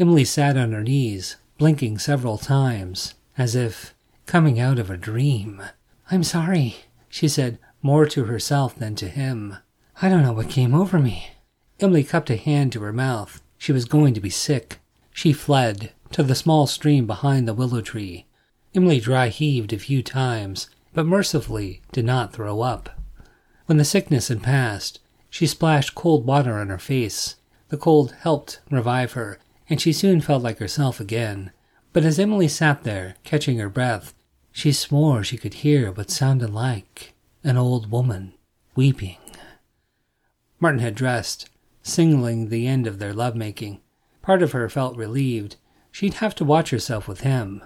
Emily 0.00 0.24
sat 0.24 0.56
on 0.56 0.72
her 0.72 0.82
knees, 0.82 1.36
blinking 1.58 1.98
several 1.98 2.38
times, 2.38 3.14
as 3.38 3.54
if 3.54 3.94
coming 4.26 4.58
out 4.58 4.80
of 4.80 4.90
a 4.90 4.96
dream. 4.96 5.62
I'm 6.10 6.24
sorry, 6.24 6.74
she 7.08 7.28
said, 7.28 7.60
more 7.82 8.04
to 8.06 8.24
herself 8.24 8.74
than 8.74 8.96
to 8.96 9.08
him. 9.08 9.58
I 10.02 10.08
don't 10.08 10.24
know 10.24 10.32
what 10.32 10.48
came 10.48 10.74
over 10.74 10.98
me. 10.98 11.30
Emily 11.78 12.02
cupped 12.02 12.30
a 12.30 12.36
hand 12.36 12.72
to 12.72 12.82
her 12.82 12.92
mouth. 12.92 13.40
She 13.56 13.70
was 13.70 13.84
going 13.84 14.12
to 14.14 14.20
be 14.20 14.28
sick. 14.28 14.80
She 15.12 15.32
fled 15.32 15.92
to 16.10 16.24
the 16.24 16.34
small 16.34 16.66
stream 16.66 17.06
behind 17.06 17.46
the 17.46 17.54
willow 17.54 17.80
tree. 17.80 18.26
Emily 18.74 18.98
dry 18.98 19.28
heaved 19.28 19.72
a 19.72 19.78
few 19.78 20.02
times, 20.02 20.68
but 20.94 21.06
mercifully 21.06 21.80
did 21.92 22.04
not 22.04 22.32
throw 22.32 22.60
up. 22.60 22.90
When 23.66 23.78
the 23.78 23.84
sickness 23.84 24.26
had 24.26 24.42
passed, 24.42 24.98
she 25.34 25.48
splashed 25.48 25.96
cold 25.96 26.24
water 26.24 26.60
on 26.60 26.68
her 26.68 26.78
face 26.78 27.34
the 27.68 27.76
cold 27.76 28.12
helped 28.20 28.60
revive 28.70 29.14
her, 29.14 29.40
and 29.68 29.80
she 29.80 29.92
soon 29.92 30.20
felt 30.20 30.44
like 30.44 30.58
herself 30.58 31.00
again. 31.00 31.50
But 31.92 32.04
as 32.04 32.20
Emily 32.20 32.46
sat 32.46 32.84
there, 32.84 33.16
catching 33.24 33.58
her 33.58 33.68
breath, 33.68 34.14
she 34.52 34.70
swore 34.70 35.24
she 35.24 35.36
could 35.36 35.54
hear 35.54 35.90
what 35.90 36.08
sounded 36.08 36.50
like 36.50 37.14
an 37.42 37.56
old 37.56 37.90
woman 37.90 38.34
weeping. 38.76 39.16
Martin 40.60 40.78
had 40.78 40.94
dressed, 40.94 41.50
signaling 41.82 42.48
the 42.48 42.68
end 42.68 42.86
of 42.86 43.00
their 43.00 43.12
lovemaking. 43.12 43.80
Part 44.22 44.40
of 44.40 44.52
her 44.52 44.68
felt 44.68 44.96
relieved. 44.96 45.56
She'd 45.90 46.14
have 46.14 46.36
to 46.36 46.44
watch 46.44 46.70
herself 46.70 47.08
with 47.08 47.22
him. 47.22 47.60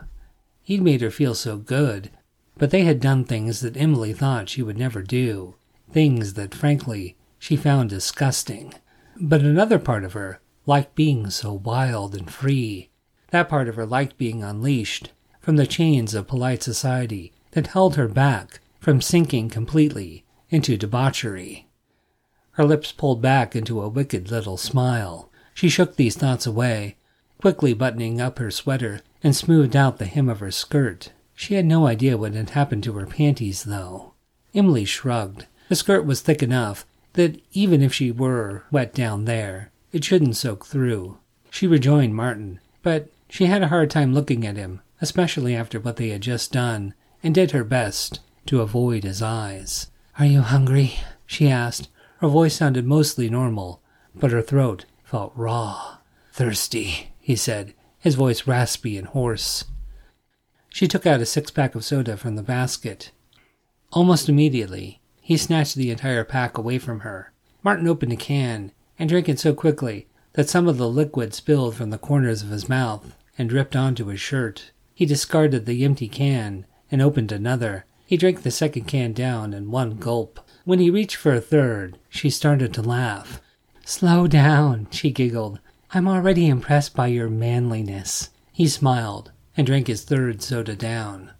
He'd 0.62 0.80
made 0.80 1.02
her 1.02 1.10
feel 1.10 1.34
so 1.34 1.58
good, 1.58 2.10
but 2.56 2.70
they 2.70 2.84
had 2.84 2.98
done 2.98 3.24
things 3.24 3.60
that 3.60 3.76
Emily 3.76 4.14
thought 4.14 4.48
she 4.48 4.62
would 4.62 4.78
never 4.78 5.02
do, 5.02 5.56
things 5.92 6.32
that, 6.32 6.54
frankly, 6.54 7.17
she 7.38 7.56
found 7.56 7.90
disgusting. 7.90 8.74
But 9.20 9.42
another 9.42 9.78
part 9.78 10.04
of 10.04 10.12
her 10.12 10.40
liked 10.66 10.94
being 10.94 11.30
so 11.30 11.52
wild 11.52 12.14
and 12.14 12.30
free. 12.30 12.90
That 13.30 13.48
part 13.48 13.68
of 13.68 13.76
her 13.76 13.86
liked 13.86 14.18
being 14.18 14.42
unleashed 14.42 15.12
from 15.40 15.56
the 15.56 15.66
chains 15.66 16.14
of 16.14 16.26
polite 16.26 16.62
society 16.62 17.32
that 17.52 17.68
held 17.68 17.96
her 17.96 18.08
back 18.08 18.60
from 18.80 19.00
sinking 19.00 19.48
completely 19.48 20.24
into 20.50 20.76
debauchery. 20.76 21.68
Her 22.52 22.64
lips 22.64 22.92
pulled 22.92 23.22
back 23.22 23.54
into 23.54 23.80
a 23.80 23.88
wicked 23.88 24.30
little 24.30 24.56
smile. 24.56 25.30
She 25.54 25.68
shook 25.68 25.96
these 25.96 26.16
thoughts 26.16 26.46
away, 26.46 26.96
quickly 27.40 27.72
buttoning 27.72 28.20
up 28.20 28.38
her 28.38 28.50
sweater 28.50 29.00
and 29.22 29.34
smoothed 29.34 29.76
out 29.76 29.98
the 29.98 30.06
hem 30.06 30.28
of 30.28 30.40
her 30.40 30.50
skirt. 30.50 31.12
She 31.34 31.54
had 31.54 31.66
no 31.66 31.86
idea 31.86 32.18
what 32.18 32.34
had 32.34 32.50
happened 32.50 32.82
to 32.84 32.94
her 32.94 33.06
panties, 33.06 33.64
though. 33.64 34.14
Emily 34.54 34.84
shrugged. 34.84 35.46
The 35.68 35.76
skirt 35.76 36.04
was 36.04 36.20
thick 36.20 36.42
enough 36.42 36.84
that 37.18 37.42
even 37.50 37.82
if 37.82 37.92
she 37.92 38.12
were 38.12 38.62
wet 38.70 38.94
down 38.94 39.24
there, 39.24 39.72
it 39.90 40.04
shouldn't 40.04 40.36
soak 40.36 40.64
through. 40.64 41.18
She 41.50 41.66
rejoined 41.66 42.14
Martin, 42.14 42.60
but 42.84 43.08
she 43.28 43.46
had 43.46 43.60
a 43.60 43.68
hard 43.68 43.90
time 43.90 44.14
looking 44.14 44.46
at 44.46 44.56
him, 44.56 44.82
especially 45.00 45.56
after 45.56 45.80
what 45.80 45.96
they 45.96 46.10
had 46.10 46.20
just 46.20 46.52
done, 46.52 46.94
and 47.20 47.34
did 47.34 47.50
her 47.50 47.64
best 47.64 48.20
to 48.46 48.60
avoid 48.60 49.02
his 49.02 49.20
eyes. 49.20 49.90
Are 50.16 50.26
you 50.26 50.42
hungry? 50.42 50.94
she 51.26 51.48
asked. 51.48 51.88
Her 52.18 52.28
voice 52.28 52.54
sounded 52.54 52.86
mostly 52.86 53.28
normal, 53.28 53.82
but 54.14 54.30
her 54.30 54.40
throat 54.40 54.84
felt 55.02 55.32
raw. 55.34 55.96
Thirsty, 56.32 57.10
he 57.18 57.34
said, 57.34 57.74
his 57.98 58.14
voice 58.14 58.46
raspy 58.46 58.96
and 58.96 59.08
hoarse. 59.08 59.64
She 60.68 60.86
took 60.86 61.04
out 61.04 61.20
a 61.20 61.26
six 61.26 61.50
pack 61.50 61.74
of 61.74 61.84
soda 61.84 62.16
from 62.16 62.36
the 62.36 62.44
basket. 62.44 63.10
Almost 63.92 64.28
immediately, 64.28 65.00
he 65.28 65.36
snatched 65.36 65.74
the 65.74 65.90
entire 65.90 66.24
pack 66.24 66.56
away 66.56 66.78
from 66.78 67.00
her. 67.00 67.30
Martin 67.62 67.86
opened 67.86 68.10
a 68.10 68.16
can 68.16 68.72
and 68.98 69.10
drank 69.10 69.28
it 69.28 69.38
so 69.38 69.52
quickly 69.52 70.06
that 70.32 70.48
some 70.48 70.66
of 70.66 70.78
the 70.78 70.88
liquid 70.88 71.34
spilled 71.34 71.74
from 71.74 71.90
the 71.90 71.98
corners 71.98 72.40
of 72.40 72.48
his 72.48 72.66
mouth 72.66 73.14
and 73.36 73.50
dripped 73.50 73.76
onto 73.76 74.06
his 74.06 74.18
shirt. 74.18 74.70
He 74.94 75.04
discarded 75.04 75.66
the 75.66 75.84
empty 75.84 76.08
can 76.08 76.64
and 76.90 77.02
opened 77.02 77.30
another. 77.30 77.84
He 78.06 78.16
drank 78.16 78.40
the 78.40 78.50
second 78.50 78.86
can 78.86 79.12
down 79.12 79.52
in 79.52 79.70
one 79.70 79.96
gulp. 79.98 80.40
When 80.64 80.78
he 80.78 80.88
reached 80.88 81.16
for 81.16 81.34
a 81.34 81.42
third, 81.42 81.98
she 82.08 82.30
started 82.30 82.72
to 82.72 82.80
laugh. 82.80 83.42
Slow 83.84 84.28
down, 84.28 84.86
she 84.90 85.10
giggled. 85.10 85.60
I'm 85.92 86.08
already 86.08 86.48
impressed 86.48 86.96
by 86.96 87.08
your 87.08 87.28
manliness. 87.28 88.30
He 88.50 88.66
smiled 88.66 89.32
and 89.58 89.66
drank 89.66 89.88
his 89.88 90.04
third 90.04 90.40
soda 90.40 90.74
down. 90.74 91.32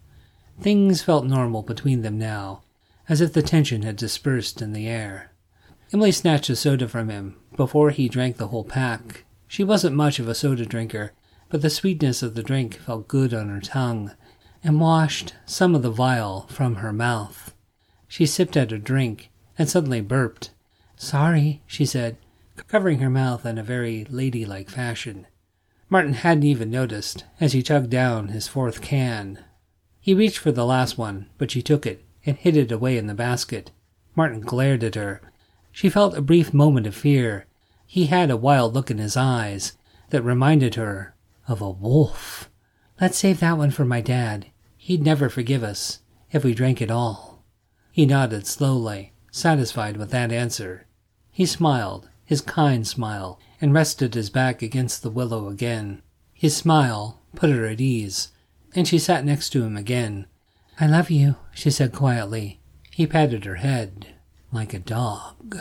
Things 0.61 1.01
felt 1.01 1.25
normal 1.25 1.63
between 1.63 2.03
them 2.03 2.19
now, 2.19 2.65
as 3.09 3.21
if 3.21 3.33
the 3.33 3.43
tension 3.43 3.83
had 3.83 3.97
dispersed 3.97 4.61
in 4.61 4.73
the 4.73 4.87
air. 4.87 5.33
Emily 5.93 6.13
snatched 6.13 6.51
a 6.51 6.57
soda 6.57 6.87
from 6.87 7.09
him 7.09 7.37
before 7.57 7.91
he 7.91 8.09
drank 8.09 8.37
the 8.37 8.49
whole 8.49 8.65
pack. 8.65 9.25
She 9.47 9.65
wasn't 9.65 9.97
much 9.97 10.19
of 10.19 10.29
a 10.29 10.35
soda 10.35 10.67
drinker, 10.67 11.13
but 11.49 11.63
the 11.63 11.71
sweetness 11.71 12.23
of 12.23 12.35
the 12.35 12.43
drink 12.43 12.77
felt 12.77 13.09
good 13.09 13.33
on 13.33 13.49
her 13.49 13.61
tongue 13.61 14.13
and 14.63 14.81
washed 14.81 15.35
some 15.47 15.75
of 15.75 15.83
the 15.83 15.91
vial 15.91 16.47
from 16.51 16.77
her 16.77 16.93
mouth. 16.93 17.55
She 18.07 18.27
sipped 18.27 18.57
at 18.57 18.71
her 18.71 18.79
drink 18.79 19.31
and 19.59 19.69
suddenly 19.69 20.03
burped. 20.03 20.51
Sorry, 20.97 21.63
she 21.67 21.87
said, 21.87 22.19
covering 22.67 22.99
her 22.99 23.09
mouth 23.09 23.47
in 23.47 23.57
a 23.57 23.63
very 23.63 24.07
ladylike 24.11 24.69
fashion. 24.69 25.27
Martin 25.89 26.15
hadn't 26.15 26.45
even 26.45 26.71
noticed 26.71 27.25
as 27.41 27.53
he 27.53 27.63
chugged 27.63 27.89
down 27.89 28.29
his 28.29 28.49
fourth 28.49 28.83
can. 28.83 29.39
He 30.01 30.13
reached 30.13 30.39
for 30.39 30.53
the 30.53 30.67
last 30.67 30.99
one, 30.99 31.31
but 31.39 31.51
she 31.51 31.63
took 31.63 31.87
it 31.87 32.05
and 32.29 32.37
hid 32.37 32.59
it 32.59 32.71
away 32.71 32.99
in 32.99 33.07
the 33.07 33.15
basket. 33.15 33.71
Martin 34.15 34.41
glared 34.41 34.85
at 34.85 34.97
her. 34.97 35.23
She 35.73 35.89
felt 35.89 36.15
a 36.15 36.21
brief 36.21 36.53
moment 36.53 36.87
of 36.87 36.95
fear. 36.95 37.47
He 37.87 38.07
had 38.07 38.31
a 38.31 38.37
wild 38.37 38.75
look 38.75 38.91
in 38.91 38.99
his 38.99 39.17
eyes 39.17 39.73
that 40.11 40.21
reminded 40.21 40.75
her 40.75 41.15
of 41.47 41.63
a 41.63 41.71
wolf. 41.71 42.51
Let's 43.01 43.17
save 43.17 43.41
that 43.41 43.57
one 43.57 43.71
for 43.71 43.87
my 43.87 44.03
dad. 44.03 44.49
He'd 44.77 45.03
never 45.03 45.31
forgive 45.31 45.63
us 45.63 46.01
if 46.31 46.45
we 46.45 46.53
drank 46.53 46.83
it 46.83 46.91
all. 46.91 47.45
He 47.91 48.05
nodded 48.05 48.47
slowly, 48.47 49.15
satisfied 49.31 49.97
with 49.97 50.11
that 50.11 50.31
answer. 50.31 50.87
He 51.31 51.47
smiled, 51.47 52.11
his 52.27 52.43
kind 52.43 52.87
smile, 52.87 53.41
and 53.59 53.73
rested 53.73 54.13
his 54.13 54.29
back 54.29 54.61
against 54.61 55.03
the 55.03 55.11
willow 55.11 55.49
again. 55.49 56.03
His 56.35 56.55
smile 56.55 57.23
put 57.35 57.49
her 57.49 57.65
at 57.65 57.81
ease, 57.81 58.33
and 58.75 58.87
she 58.87 58.99
sat 58.99 59.25
next 59.25 59.49
to 59.51 59.63
him 59.63 59.79
again, 59.79 60.27
I 60.81 60.87
love 60.87 61.11
you, 61.11 61.37
she 61.53 61.71
said 61.71 61.93
quietly. 61.93 62.61
He 62.93 63.07
patted 63.07 63.45
her 63.45 63.57
head 63.57 64.15
like 64.53 64.73
a 64.73 64.79
dog. 64.79 65.61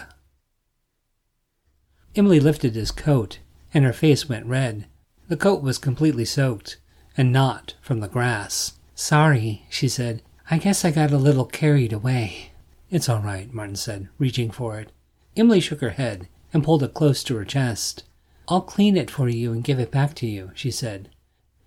Emily 2.16 2.40
lifted 2.40 2.76
his 2.76 2.92
coat, 2.92 3.40
and 3.74 3.84
her 3.84 3.94
face 3.94 4.30
went 4.30 4.46
red. 4.46 4.86
The 5.28 5.38
coat 5.38 5.62
was 5.64 5.78
completely 5.78 6.26
soaked, 6.26 6.78
and 7.18 7.32
not 7.32 7.74
from 7.82 8.00
the 8.00 8.08
grass. 8.08 8.74
Sorry, 8.96 9.66
she 9.70 9.88
said. 9.88 10.22
I 10.50 10.60
guess 10.60 10.86
I 10.86 10.92
got 10.92 11.12
a 11.12 11.18
little 11.18 11.46
carried 11.46 11.94
away. 11.94 12.52
It's 12.90 13.10
all 13.10 13.22
right, 13.22 13.52
Martin 13.54 13.76
said, 13.76 14.10
reaching 14.18 14.52
for 14.52 14.80
it. 14.80 14.92
Emily 15.36 15.60
shook 15.60 15.82
her 15.82 15.92
head 15.92 16.28
and 16.54 16.64
pulled 16.64 16.84
it 16.84 16.94
close 16.94 17.24
to 17.24 17.36
her 17.36 17.46
chest. 17.46 18.04
I'll 18.48 18.62
clean 18.62 18.96
it 18.96 19.12
for 19.12 19.28
you 19.28 19.52
and 19.52 19.64
give 19.64 19.80
it 19.80 19.92
back 19.92 20.14
to 20.16 20.28
you, 20.28 20.52
she 20.54 20.72
said. 20.72 21.10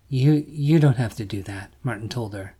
You 0.09 0.45
you 0.47 0.79
don't 0.79 0.97
have 0.97 1.15
to 1.15 1.25
do 1.25 1.43
that, 1.43 1.73
Martin 1.83 2.09
told 2.09 2.33
her. 2.33 2.55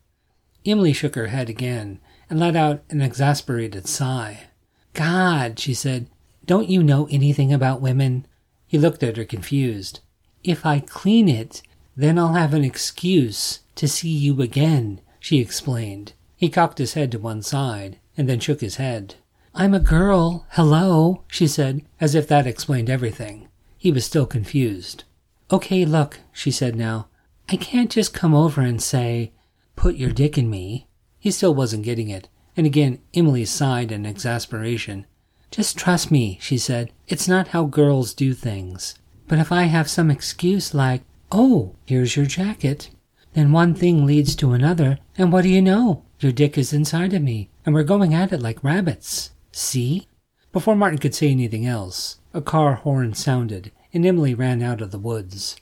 Emily 0.66 0.94
shook 0.94 1.16
her 1.16 1.28
head 1.28 1.50
again 1.50 2.00
and 2.30 2.40
let 2.40 2.56
out 2.56 2.84
an 2.90 3.02
exasperated 3.02 3.88
sigh. 3.88 4.48
God, 4.94 5.60
she 5.60 5.74
said, 5.74 6.08
don't 6.46 6.70
you 6.70 6.84
know 6.84 7.08
anything 7.12 7.54
about 7.54 7.82
women? 7.82 8.26
He 8.68 8.78
looked 8.78 9.04
at 9.04 9.18
her 9.18 9.26
confused. 9.26 10.00
If 10.44 10.66
I 10.66 10.80
clean 10.80 11.30
it, 11.30 11.62
then 11.96 12.18
I'll 12.18 12.34
have 12.34 12.54
an 12.54 12.64
excuse 12.64 13.60
to 13.76 13.88
see 13.88 14.10
you 14.10 14.42
again, 14.42 15.02
she 15.20 15.40
explained. 15.40 16.14
He 16.36 16.50
cocked 16.50 16.78
his 16.78 16.94
head 16.94 17.12
to 17.12 17.20
one 17.20 17.42
side 17.42 18.00
and 18.18 18.28
then 18.28 18.40
shook 18.40 18.62
his 18.62 18.78
head. 18.78 19.16
I'm 19.54 19.74
a 19.74 19.80
girl, 19.80 20.46
hello, 20.52 21.24
she 21.28 21.48
said, 21.48 21.84
as 22.00 22.16
if 22.16 22.28
that 22.28 22.48
explained 22.48 22.90
everything. 22.90 23.50
He 23.78 23.92
was 23.92 24.06
still 24.06 24.26
confused. 24.26 25.04
Okay, 25.52 25.86
look, 25.86 26.20
she 26.32 26.52
said 26.52 26.76
now. 26.76 27.08
I 27.50 27.58
can't 27.58 27.92
just 27.92 28.14
come 28.14 28.34
over 28.34 28.62
and 28.62 28.82
say, 28.82 29.34
put 29.76 29.96
your 29.96 30.12
dick 30.12 30.38
in 30.38 30.50
me. 30.50 30.88
He 31.20 31.32
still 31.32 31.54
wasn't 31.54 31.86
getting 31.86 32.10
it, 32.10 32.28
and 32.56 32.66
again 32.66 33.00
Emily 33.14 33.46
sighed 33.46 33.92
in 33.92 34.06
exasperation. 34.06 35.06
Just 35.52 35.78
trust 35.78 36.12
me, 36.12 36.38
she 36.42 36.58
said. 36.58 36.92
It's 37.08 37.28
not 37.28 37.50
how 37.50 37.66
girls 37.66 38.14
do 38.14 38.34
things. 38.34 38.96
But 39.28 39.40
if 39.40 39.52
I 39.52 39.64
have 39.64 39.90
some 39.90 40.10
excuse 40.10 40.74
like, 40.74 41.04
oh, 41.32 41.76
here's 41.86 42.16
your 42.16 42.26
jacket, 42.26 42.90
then 43.34 43.52
one 43.52 43.74
thing 43.74 44.06
leads 44.06 44.36
to 44.38 44.52
another, 44.52 44.98
and 45.18 45.32
what 45.32 45.44
do 45.44 45.50
you 45.50 45.62
know? 45.62 46.04
Your 46.20 46.32
dick 46.32 46.58
is 46.58 46.74
inside 46.74 47.14
of 47.14 47.22
me, 47.22 47.50
and 47.66 47.74
we're 47.74 47.84
going 47.84 48.14
at 48.14 48.32
it 48.32 48.42
like 48.42 48.64
rabbits. 48.64 49.32
See? 49.52 50.08
Before 50.52 50.76
Martin 50.76 51.00
could 51.00 51.16
say 51.16 51.30
anything 51.30 51.66
else, 51.66 52.18
a 52.34 52.42
car 52.42 52.76
horn 52.76 53.14
sounded, 53.14 53.72
and 53.94 54.06
Emily 54.06 54.34
ran 54.34 54.62
out 54.62 54.82
of 54.82 54.92
the 54.92 55.00
woods. 55.00 55.56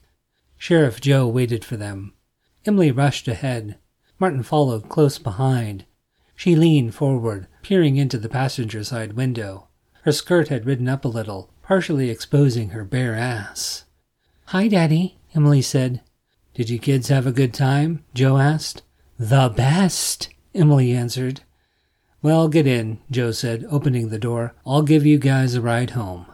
Sheriff 0.57 0.99
Joe 0.99 1.27
waited 1.27 1.63
for 1.63 1.77
them. 1.77 2.13
Emily 2.65 2.91
rushed 2.91 3.27
ahead, 3.27 3.77
Martin 4.19 4.43
followed 4.43 4.89
close 4.89 5.17
behind. 5.17 5.85
She 6.35 6.55
leaned 6.55 6.93
forward, 6.93 7.47
peering 7.63 7.95
into 7.95 8.17
the 8.17 8.29
passenger 8.29 8.83
side 8.83 9.13
window. 9.13 9.67
Her 10.03 10.11
skirt 10.11 10.49
had 10.49 10.65
ridden 10.65 10.87
up 10.87 11.05
a 11.05 11.09
little, 11.09 11.49
partially 11.63 12.09
exposing 12.09 12.69
her 12.69 12.83
bare 12.83 13.15
ass. 13.15 13.85
Hi, 14.47 14.67
Daddy, 14.67 15.19
Emily 15.35 15.61
said. 15.61 16.01
Did 16.53 16.69
you 16.69 16.79
kids 16.79 17.07
have 17.09 17.27
a 17.27 17.31
good 17.31 17.53
time? 17.53 18.03
Joe 18.13 18.37
asked. 18.37 18.81
The 19.17 19.49
best, 19.55 20.29
Emily 20.55 20.91
answered. 20.91 21.41
Well, 22.21 22.49
get 22.49 22.67
in, 22.67 22.99
Joe 23.09 23.31
said, 23.31 23.65
opening 23.69 24.09
the 24.09 24.19
door. 24.19 24.53
I'll 24.65 24.81
give 24.81 25.05
you 25.05 25.17
guys 25.17 25.55
a 25.55 25.61
ride 25.61 25.91
home. 25.91 26.25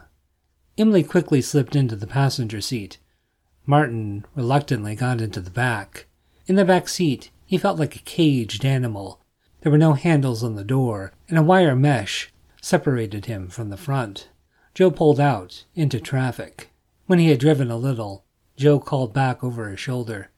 Emily 0.77 1.03
quickly 1.03 1.41
slipped 1.41 1.75
into 1.75 1.95
the 1.95 2.07
passenger 2.07 2.61
seat. 2.61 2.97
Martin 3.65 4.25
reluctantly 4.35 4.95
got 4.95 5.21
into 5.21 5.41
the 5.41 5.51
back. 5.51 6.07
In 6.47 6.55
the 6.55 6.65
back 6.65 6.87
seat, 6.87 7.29
he 7.45 7.57
felt 7.57 7.79
like 7.79 7.95
a 7.95 7.99
caged 7.99 8.65
animal. 8.65 9.21
There 9.61 9.71
were 9.71 9.77
no 9.77 9.93
handles 9.93 10.43
on 10.43 10.55
the 10.55 10.63
door, 10.63 11.11
and 11.27 11.37
a 11.37 11.43
wire 11.43 11.75
mesh 11.75 12.31
separated 12.61 13.25
him 13.25 13.47
from 13.47 13.69
the 13.69 13.77
front. 13.77 14.29
Joe 14.73 14.91
pulled 14.91 15.19
out 15.19 15.65
into 15.75 15.99
traffic. 15.99 16.69
When 17.05 17.19
he 17.19 17.29
had 17.29 17.39
driven 17.39 17.69
a 17.69 17.77
little, 17.77 18.25
Joe 18.57 18.79
called 18.79 19.13
back 19.13 19.43
over 19.43 19.69
his 19.69 19.79
shoulder. 19.79 20.29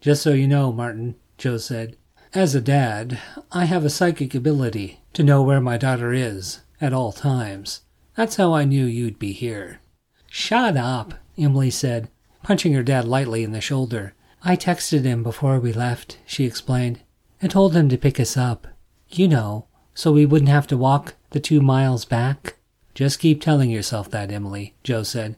Just 0.00 0.22
so 0.22 0.32
you 0.32 0.48
know, 0.48 0.72
Martin, 0.72 1.16
Joe 1.38 1.58
said, 1.58 1.96
as 2.34 2.54
a 2.54 2.60
dad, 2.60 3.20
I 3.50 3.66
have 3.66 3.84
a 3.84 3.90
psychic 3.90 4.34
ability 4.34 5.00
to 5.12 5.22
know 5.22 5.42
where 5.42 5.60
my 5.60 5.76
daughter 5.76 6.12
is 6.12 6.60
at 6.80 6.92
all 6.92 7.12
times. 7.12 7.82
That's 8.16 8.36
how 8.36 8.54
I 8.54 8.64
knew 8.64 8.86
you'd 8.86 9.18
be 9.18 9.32
here. 9.32 9.80
Shut 10.28 10.76
up, 10.76 11.14
Emily 11.36 11.70
said, 11.70 12.08
punching 12.42 12.72
her 12.72 12.82
dad 12.82 13.06
lightly 13.06 13.44
in 13.44 13.52
the 13.52 13.60
shoulder. 13.60 14.14
I 14.44 14.56
texted 14.56 15.04
him 15.04 15.22
before 15.22 15.60
we 15.60 15.72
left, 15.72 16.18
she 16.26 16.44
explained, 16.44 17.00
and 17.40 17.50
told 17.50 17.74
him 17.74 17.88
to 17.88 17.96
pick 17.96 18.18
us 18.18 18.36
up. 18.36 18.66
You 19.08 19.28
know, 19.28 19.66
so 19.94 20.10
we 20.10 20.26
wouldn't 20.26 20.48
have 20.48 20.66
to 20.68 20.76
walk 20.76 21.14
the 21.30 21.38
two 21.38 21.60
miles 21.60 22.04
back. 22.04 22.56
Just 22.94 23.20
keep 23.20 23.40
telling 23.40 23.70
yourself 23.70 24.10
that, 24.10 24.32
Emily, 24.32 24.74
Joe 24.82 25.04
said. 25.04 25.36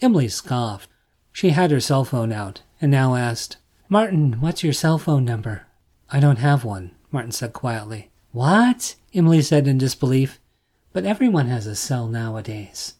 Emily 0.00 0.28
scoffed. 0.28 0.88
She 1.32 1.50
had 1.50 1.70
her 1.70 1.80
cell 1.80 2.04
phone 2.04 2.32
out 2.32 2.62
and 2.80 2.90
now 2.90 3.16
asked, 3.16 3.56
Martin, 3.88 4.40
what's 4.40 4.62
your 4.62 4.72
cell 4.72 4.98
phone 4.98 5.24
number? 5.24 5.66
I 6.10 6.20
don't 6.20 6.38
have 6.38 6.64
one, 6.64 6.92
Martin 7.10 7.32
said 7.32 7.52
quietly. 7.52 8.10
What? 8.30 8.94
Emily 9.12 9.42
said 9.42 9.66
in 9.66 9.78
disbelief. 9.78 10.38
But 10.92 11.04
everyone 11.04 11.48
has 11.48 11.66
a 11.66 11.74
cell 11.74 12.06
nowadays. 12.06 12.94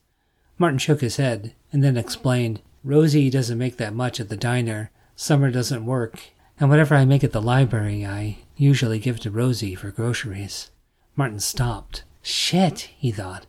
Martin 0.58 0.78
shook 0.78 1.02
his 1.02 1.16
head 1.16 1.54
and 1.72 1.84
then 1.84 1.96
explained, 1.96 2.62
Rosie 2.82 3.30
doesn't 3.30 3.58
make 3.58 3.76
that 3.76 3.94
much 3.94 4.20
at 4.20 4.28
the 4.28 4.36
diner. 4.36 4.90
Summer 5.18 5.50
doesn't 5.50 5.86
work, 5.86 6.20
and 6.60 6.68
whatever 6.68 6.94
I 6.94 7.06
make 7.06 7.24
at 7.24 7.32
the 7.32 7.40
library, 7.40 8.04
I 8.04 8.36
usually 8.54 8.98
give 8.98 9.18
to 9.20 9.30
Rosie 9.30 9.74
for 9.74 9.90
groceries. 9.90 10.70
Martin 11.16 11.40
stopped. 11.40 12.04
Shit, 12.20 12.90
he 12.98 13.10
thought. 13.10 13.46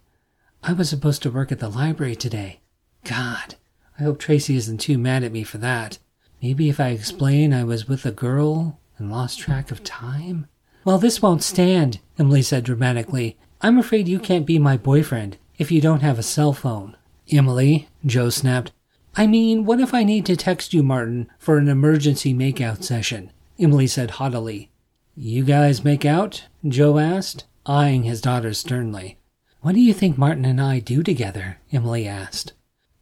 I 0.63 0.71
was 0.71 0.89
supposed 0.89 1.21
to 1.23 1.29
work 1.29 1.51
at 1.51 1.59
the 1.59 1.67
library 1.67 2.15
today. 2.15 2.61
God, 3.03 3.55
I 3.99 4.03
hope 4.03 4.17
Tracy 4.17 4.55
isn't 4.55 4.77
too 4.77 4.97
mad 4.97 5.25
at 5.25 5.33
me 5.33 5.43
for 5.43 5.57
that. 5.57 5.97
Maybe 6.41 6.69
if 6.69 6.79
I 6.79 6.89
explain 6.89 7.53
I 7.53 7.65
was 7.65 7.87
with 7.87 8.05
a 8.05 8.11
girl 8.11 8.79
and 8.97 9.11
lost 9.11 9.39
track 9.39 9.69
of 9.69 9.83
time? 9.83 10.47
Well, 10.85 10.97
this 10.97 11.21
won't 11.21 11.43
stand, 11.43 11.99
Emily 12.17 12.43
said 12.43 12.63
dramatically. 12.63 13.37
I'm 13.59 13.77
afraid 13.77 14.07
you 14.07 14.19
can't 14.19 14.45
be 14.45 14.57
my 14.57 14.77
boyfriend 14.77 15.37
if 15.57 15.69
you 15.69 15.81
don't 15.81 16.01
have 16.01 16.17
a 16.17 16.23
cell 16.23 16.53
phone. 16.53 16.95
Emily, 17.29 17.89
Joe 18.05 18.29
snapped. 18.29 18.71
I 19.19 19.25
mean, 19.25 19.65
what 19.65 19.79
if 19.79 19.95
I 19.95 20.03
need 20.03 20.27
to 20.27 20.35
text 20.35 20.75
you, 20.75 20.83
Martin, 20.83 21.27
for 21.39 21.57
an 21.57 21.67
emergency 21.67 22.35
makeout 22.35 22.83
session? 22.83 23.31
Emily 23.57 23.87
said 23.87 24.11
haughtily. 24.11 24.69
You 25.15 25.43
guys 25.43 25.83
make 25.83 26.05
out? 26.05 26.45
Joe 26.67 26.99
asked, 26.99 27.45
eyeing 27.65 28.03
his 28.03 28.21
daughter 28.21 28.53
sternly. 28.53 29.17
What 29.61 29.73
do 29.73 29.81
you 29.81 29.91
think 29.91 30.19
Martin 30.19 30.45
and 30.45 30.61
I 30.61 30.77
do 30.77 31.01
together? 31.01 31.57
Emily 31.73 32.07
asked. 32.07 32.53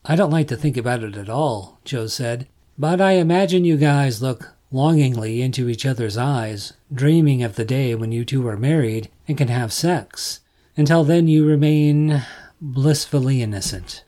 I 0.05 0.15
don't 0.15 0.31
like 0.31 0.47
to 0.47 0.55
think 0.55 0.77
about 0.77 1.03
it 1.03 1.17
at 1.17 1.29
all, 1.29 1.81
Joe 1.83 2.07
said, 2.07 2.47
but 2.77 3.01
I 3.01 3.13
imagine 3.13 3.65
you 3.65 3.75
guys 3.75 4.21
look 4.21 4.53
longingly 4.71 5.41
into 5.41 5.67
each 5.67 5.85
other's 5.85 6.15
eyes, 6.15 6.71
dreaming 6.93 7.43
of 7.43 7.55
the 7.55 7.65
day 7.65 7.93
when 7.93 8.13
you 8.13 8.23
two 8.23 8.47
are 8.47 8.55
married 8.55 9.09
and 9.27 9.37
can 9.37 9.49
have 9.49 9.73
sex. 9.73 10.39
Until 10.77 11.03
then, 11.03 11.27
you 11.27 11.45
remain 11.45 12.23
blissfully 12.61 13.41
innocent. 13.41 14.05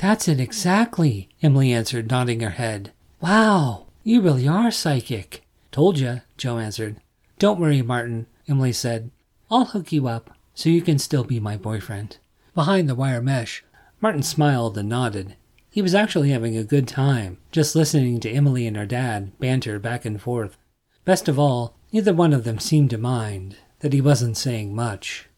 That's 0.00 0.28
it 0.28 0.40
exactly, 0.40 1.28
Emily 1.42 1.74
answered, 1.74 2.10
nodding 2.10 2.40
her 2.40 2.50
head. 2.50 2.92
Wow, 3.20 3.86
you 4.02 4.22
really 4.22 4.48
are 4.48 4.70
psychic. 4.70 5.42
Told 5.72 5.98
you, 5.98 6.22
Joe 6.38 6.56
answered. 6.56 6.96
Don't 7.38 7.60
worry, 7.60 7.82
Martin, 7.82 8.26
Emily 8.48 8.72
said. 8.72 9.10
I'll 9.50 9.66
hook 9.66 9.92
you 9.92 10.08
up 10.08 10.30
so 10.54 10.70
you 10.70 10.80
can 10.80 10.98
still 10.98 11.22
be 11.22 11.38
my 11.38 11.58
boyfriend. 11.58 12.16
Behind 12.54 12.88
the 12.88 12.94
wire 12.94 13.20
mesh, 13.20 13.62
Martin 14.00 14.22
smiled 14.22 14.78
and 14.78 14.88
nodded. 14.88 15.36
He 15.68 15.82
was 15.82 15.94
actually 15.94 16.30
having 16.30 16.56
a 16.56 16.64
good 16.64 16.88
time, 16.88 17.36
just 17.52 17.76
listening 17.76 18.20
to 18.20 18.30
Emily 18.30 18.66
and 18.66 18.78
her 18.78 18.86
dad 18.86 19.38
banter 19.38 19.78
back 19.78 20.06
and 20.06 20.20
forth. 20.20 20.56
Best 21.04 21.28
of 21.28 21.38
all, 21.38 21.74
neither 21.92 22.14
one 22.14 22.32
of 22.32 22.44
them 22.44 22.58
seemed 22.58 22.88
to 22.90 22.98
mind 22.98 23.58
that 23.80 23.92
he 23.92 24.00
wasn't 24.00 24.38
saying 24.38 24.74
much. 24.74 25.28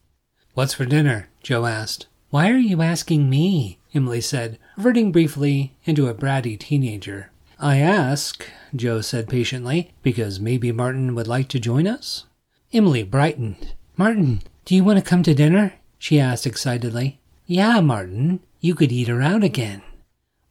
What's 0.53 0.73
for 0.73 0.85
dinner? 0.85 1.27
Joe 1.41 1.65
asked. 1.65 2.07
Why 2.29 2.49
are 2.49 2.57
you 2.57 2.81
asking 2.81 3.29
me? 3.29 3.77
Emily 3.93 4.21
said, 4.21 4.57
reverting 4.75 5.11
briefly 5.11 5.75
into 5.85 6.07
a 6.07 6.13
bratty 6.13 6.59
teenager. 6.59 7.31
I 7.59 7.77
ask, 7.77 8.45
Joe 8.75 9.01
said 9.01 9.29
patiently, 9.29 9.93
because 10.01 10.39
maybe 10.39 10.71
Martin 10.71 11.15
would 11.15 11.27
like 11.27 11.47
to 11.49 11.59
join 11.59 11.87
us? 11.87 12.25
Emily 12.73 13.03
brightened. 13.03 13.73
Martin, 13.95 14.41
do 14.65 14.75
you 14.75 14.83
want 14.83 14.97
to 14.97 15.05
come 15.05 15.23
to 15.23 15.33
dinner? 15.33 15.73
she 15.99 16.19
asked 16.19 16.47
excitedly. 16.47 17.19
Yeah, 17.45 17.79
Martin, 17.81 18.39
you 18.59 18.73
could 18.75 18.91
eat 18.91 19.07
her 19.07 19.21
out 19.21 19.43
again. 19.43 19.81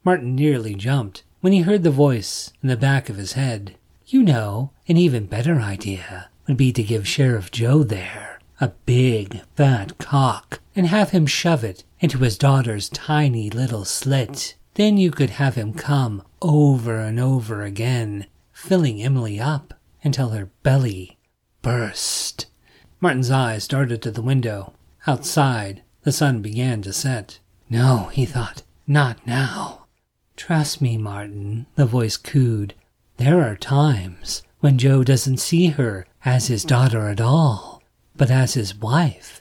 Martin 0.04 0.34
nearly 0.36 0.74
jumped 0.74 1.24
when 1.40 1.52
he 1.52 1.62
heard 1.62 1.82
the 1.82 1.90
voice 1.90 2.52
in 2.62 2.68
the 2.68 2.76
back 2.76 3.08
of 3.08 3.16
his 3.16 3.32
head. 3.32 3.76
You 4.06 4.22
know, 4.22 4.70
an 4.88 4.96
even 4.96 5.26
better 5.26 5.60
idea 5.60 6.28
would 6.46 6.56
be 6.56 6.72
to 6.72 6.82
give 6.82 7.08
Sheriff 7.08 7.50
Joe 7.50 7.82
there 7.82 8.38
a 8.60 8.68
big, 8.86 9.40
fat 9.56 9.98
cock 9.98 10.60
and 10.76 10.86
have 10.86 11.10
him 11.10 11.26
shove 11.26 11.64
it 11.64 11.82
into 12.02 12.18
his 12.18 12.36
daughter's 12.36 12.90
tiny 12.90 13.48
little 13.48 13.86
slit. 13.86 14.56
Then 14.74 14.98
you 14.98 15.10
could 15.10 15.30
have 15.30 15.54
him 15.54 15.72
come 15.72 16.22
over 16.42 16.98
and 16.98 17.20
over 17.20 17.62
again, 17.62 18.26
filling 18.52 19.00
Emily 19.00 19.38
up 19.38 19.72
until 20.02 20.30
her 20.30 20.50
belly 20.62 21.16
burst. 21.62 22.46
Martin's 23.00 23.30
eyes 23.30 23.68
darted 23.68 24.02
to 24.02 24.10
the 24.10 24.20
window. 24.20 24.74
Outside, 25.06 25.82
the 26.02 26.12
sun 26.12 26.42
began 26.42 26.82
to 26.82 26.92
set. 26.92 27.38
No, 27.70 28.10
he 28.12 28.26
thought, 28.26 28.62
not 28.86 29.24
now. 29.26 29.86
Trust 30.36 30.82
me, 30.82 30.98
Martin, 30.98 31.66
the 31.76 31.86
voice 31.86 32.16
cooed. 32.16 32.74
There 33.18 33.42
are 33.42 33.56
times 33.56 34.42
when 34.58 34.78
Joe 34.78 35.04
doesn't 35.04 35.38
see 35.38 35.68
her 35.68 36.06
as 36.24 36.48
his 36.48 36.64
daughter 36.64 37.08
at 37.08 37.20
all, 37.20 37.80
but 38.16 38.30
as 38.30 38.54
his 38.54 38.74
wife. 38.74 39.40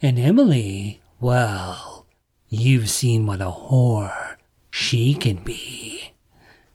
And 0.00 0.18
Emily, 0.18 1.01
well, 1.22 2.04
you've 2.48 2.90
seen 2.90 3.26
what 3.26 3.40
a 3.40 3.44
whore 3.44 4.36
she 4.72 5.14
can 5.14 5.36
be. 5.36 6.14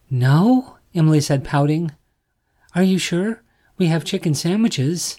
No, 0.09 0.77
Emily 0.95 1.19
said, 1.19 1.43
pouting. 1.43 1.91
Are 2.73 2.81
you 2.81 2.97
sure? 2.97 3.43
We 3.77 3.87
have 3.87 4.05
chicken 4.05 4.33
sandwiches. 4.33 5.17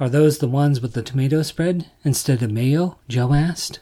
Are 0.00 0.08
those 0.08 0.38
the 0.38 0.48
ones 0.48 0.80
with 0.80 0.94
the 0.94 1.02
tomato 1.02 1.42
spread 1.42 1.88
instead 2.04 2.42
of 2.42 2.50
mayo? 2.50 2.98
Joe 3.08 3.32
asked. 3.32 3.78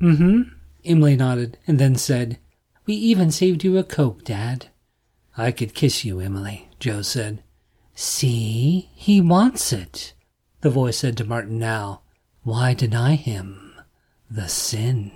Mm 0.00 0.16
hmm. 0.16 0.40
Emily 0.84 1.14
nodded 1.14 1.56
and 1.68 1.78
then 1.78 1.94
said, 1.94 2.40
we 2.86 2.94
even 2.94 3.30
saved 3.30 3.62
you 3.62 3.78
a 3.78 3.84
Coke, 3.84 4.24
Dad. 4.24 4.66
I 5.36 5.52
could 5.52 5.74
kiss 5.74 6.04
you, 6.04 6.18
Emily, 6.18 6.68
Joe 6.80 7.02
said. 7.02 7.44
See, 7.94 8.90
he 8.94 9.20
wants 9.20 9.72
it, 9.72 10.14
the 10.62 10.70
voice 10.70 10.98
said 10.98 11.16
to 11.18 11.24
Martin 11.24 11.60
now. 11.60 12.02
Why 12.42 12.74
deny 12.74 13.14
him 13.14 13.67
the 14.30 14.48
sin? 14.48 15.12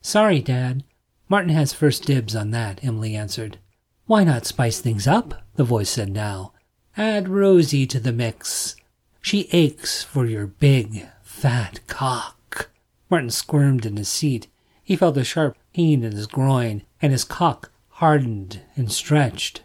Sorry, 0.00 0.40
Dad. 0.40 0.84
Martin 1.28 1.50
has 1.50 1.72
first 1.72 2.04
dibs 2.04 2.36
on 2.36 2.50
that, 2.50 2.84
Emily 2.84 3.16
answered. 3.16 3.58
Why 4.06 4.24
not 4.24 4.46
spice 4.46 4.80
things 4.80 5.06
up? 5.06 5.42
the 5.56 5.64
voice 5.64 5.90
said 5.90 6.10
now. 6.10 6.52
Add 6.96 7.28
Rosie 7.28 7.86
to 7.86 7.98
the 7.98 8.12
mix. 8.12 8.76
She 9.20 9.48
aches 9.52 10.02
for 10.02 10.26
your 10.26 10.46
big, 10.46 11.08
fat 11.22 11.80
cock. 11.86 12.70
Martin 13.10 13.30
squirmed 13.30 13.86
in 13.86 13.96
his 13.96 14.08
seat. 14.08 14.48
He 14.82 14.96
felt 14.96 15.16
a 15.16 15.24
sharp 15.24 15.56
pain 15.72 16.04
in 16.04 16.12
his 16.12 16.26
groin, 16.26 16.82
and 17.00 17.10
his 17.12 17.24
cock 17.24 17.72
hardened 17.88 18.60
and 18.76 18.92
stretched. 18.92 19.62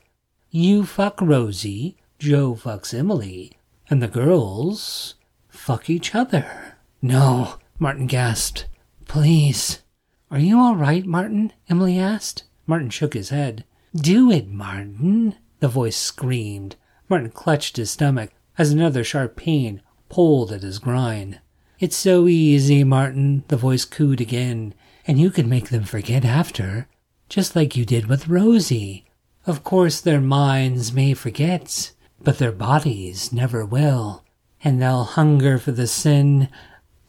You 0.50 0.86
fuck 0.86 1.20
Rosie, 1.22 1.98
Joe 2.18 2.56
fucks 2.56 2.98
Emily, 2.98 3.52
and 3.90 4.02
the 4.02 4.08
girls 4.08 5.16
fuck 5.50 5.90
each 5.90 6.16
other. 6.16 6.76
No, 7.02 7.56
Martin 7.80 8.06
gasped. 8.06 8.68
Please. 9.08 9.82
Are 10.30 10.38
you 10.40 10.60
all 10.60 10.76
right, 10.76 11.06
Martin? 11.06 11.54
Emily 11.70 11.98
asked. 11.98 12.44
Martin 12.68 12.90
shook 12.90 13.14
his 13.14 13.30
head. 13.30 13.64
Do 13.96 14.30
it, 14.30 14.48
Martin, 14.48 15.36
the 15.60 15.68
voice 15.68 15.98
screamed. 15.98 16.76
Martin 17.10 17.32
clutched 17.32 17.78
his 17.78 17.90
stomach 17.90 18.32
as 18.58 18.72
another 18.72 19.04
sharp 19.04 19.36
pain 19.36 19.82
pulled 20.10 20.52
at 20.52 20.62
his 20.62 20.78
groin. 20.78 21.40
It's 21.80 21.96
so 21.96 22.28
easy, 22.28 22.84
Martin, 22.84 23.44
the 23.48 23.58
voice 23.58 23.86
cooed 23.86 24.22
again 24.22 24.76
and 25.10 25.20
you 25.20 25.32
can 25.32 25.50
make 25.50 25.70
them 25.70 25.86
forget 25.86 26.24
after, 26.24 26.88
just 27.30 27.56
like 27.56 27.76
you 27.76 27.84
did 27.84 28.06
with 28.06 28.28
Rosie. 28.28 29.06
Of 29.48 29.64
course, 29.64 30.00
their 30.00 30.22
minds 30.22 30.94
may 30.94 31.16
forget, 31.16 31.94
but 32.22 32.38
their 32.38 32.52
bodies 32.52 33.34
never 33.34 33.66
will, 33.66 34.24
and 34.64 34.80
they'll 34.80 35.06
hunger 35.06 35.58
for 35.58 35.72
the 35.72 35.88
sin 35.88 36.48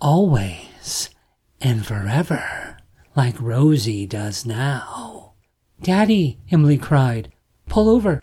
always 0.00 1.10
and 1.60 1.84
forever, 1.84 2.76
like 3.14 3.40
Rosie 3.40 4.06
does 4.06 4.46
now. 4.46 5.32
Daddy, 5.82 6.38
Emily 6.50 6.78
cried, 6.78 7.32
pull 7.68 7.88
over. 7.88 8.22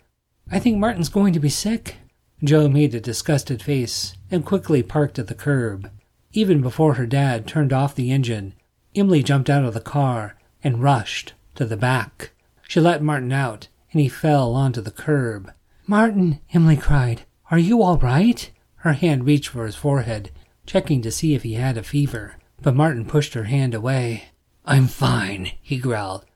I 0.50 0.58
think 0.58 0.78
Martin's 0.78 1.08
going 1.08 1.32
to 1.34 1.40
be 1.40 1.48
sick. 1.48 1.96
Joe 2.42 2.68
made 2.68 2.94
a 2.94 3.00
disgusted 3.00 3.62
face 3.62 4.16
and 4.30 4.44
quickly 4.44 4.82
parked 4.82 5.18
at 5.18 5.26
the 5.26 5.34
curb. 5.34 5.90
Even 6.32 6.60
before 6.60 6.94
her 6.94 7.06
dad 7.06 7.46
turned 7.46 7.72
off 7.72 7.94
the 7.94 8.10
engine, 8.10 8.54
Emily 8.94 9.22
jumped 9.22 9.50
out 9.50 9.64
of 9.64 9.74
the 9.74 9.80
car 9.80 10.36
and 10.62 10.82
rushed 10.82 11.34
to 11.54 11.64
the 11.64 11.76
back. 11.76 12.30
She 12.68 12.80
let 12.80 13.02
Martin 13.02 13.32
out, 13.32 13.68
and 13.92 14.00
he 14.00 14.08
fell 14.08 14.54
onto 14.54 14.80
the 14.80 14.90
curb. 14.90 15.52
Martin, 15.86 16.40
Emily 16.52 16.76
cried. 16.76 17.22
Are 17.50 17.58
you 17.58 17.82
all 17.82 17.96
right? 17.96 18.50
Her 18.76 18.92
hand 18.92 19.24
reached 19.24 19.48
for 19.48 19.64
his 19.64 19.74
forehead, 19.74 20.30
checking 20.68 21.00
to 21.00 21.10
see 21.10 21.34
if 21.34 21.42
he 21.42 21.54
had 21.54 21.78
a 21.78 21.82
fever, 21.82 22.36
but 22.60 22.76
Martin 22.76 23.06
pushed 23.06 23.32
her 23.32 23.44
hand 23.44 23.74
away. 23.74 24.24
I'm 24.66 24.86
fine, 24.86 25.52
he 25.62 25.78
growled. 25.78 26.26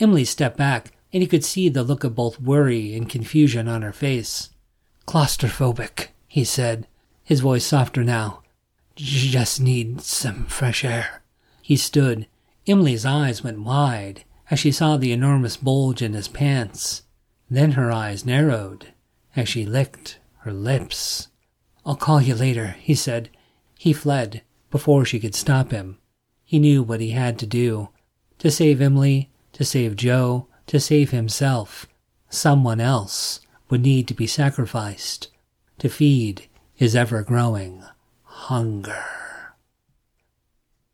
Emily 0.00 0.24
stepped 0.24 0.56
back, 0.56 0.92
and 1.12 1.22
he 1.22 1.28
could 1.28 1.44
see 1.44 1.68
the 1.68 1.84
look 1.84 2.02
of 2.02 2.16
both 2.16 2.40
worry 2.40 2.96
and 2.96 3.08
confusion 3.08 3.68
on 3.68 3.82
her 3.82 3.92
face. 3.92 4.50
Claustrophobic, 5.06 6.08
he 6.26 6.42
said, 6.42 6.88
his 7.22 7.40
voice 7.40 7.64
softer 7.64 8.02
now. 8.02 8.42
Just 8.96 9.60
need 9.60 10.00
some 10.00 10.46
fresh 10.46 10.84
air. 10.84 11.22
He 11.62 11.76
stood. 11.76 12.26
Emily's 12.66 13.06
eyes 13.06 13.44
went 13.44 13.60
wide 13.60 14.24
as 14.50 14.58
she 14.58 14.72
saw 14.72 14.96
the 14.96 15.12
enormous 15.12 15.56
bulge 15.56 16.02
in 16.02 16.12
his 16.12 16.28
pants. 16.28 17.02
Then 17.48 17.72
her 17.72 17.92
eyes 17.92 18.26
narrowed 18.26 18.92
as 19.36 19.48
she 19.48 19.64
licked 19.64 20.18
her 20.38 20.52
lips. 20.52 21.28
I'll 21.84 21.94
call 21.94 22.20
you 22.20 22.34
later, 22.34 22.76
he 22.80 22.96
said. 22.96 23.30
He 23.86 23.92
fled 23.92 24.42
before 24.72 25.04
she 25.04 25.20
could 25.20 25.36
stop 25.36 25.70
him. 25.70 25.98
He 26.44 26.58
knew 26.58 26.82
what 26.82 27.00
he 27.00 27.10
had 27.10 27.38
to 27.38 27.46
do. 27.46 27.90
To 28.40 28.50
save 28.50 28.80
Emily, 28.80 29.30
to 29.52 29.64
save 29.64 29.94
Joe, 29.94 30.48
to 30.66 30.80
save 30.80 31.12
himself. 31.12 31.86
Someone 32.28 32.80
else 32.80 33.38
would 33.70 33.82
need 33.82 34.08
to 34.08 34.12
be 34.12 34.26
sacrificed 34.26 35.28
to 35.78 35.88
feed 35.88 36.48
his 36.74 36.96
ever 36.96 37.22
growing 37.22 37.84
hunger. 38.24 39.04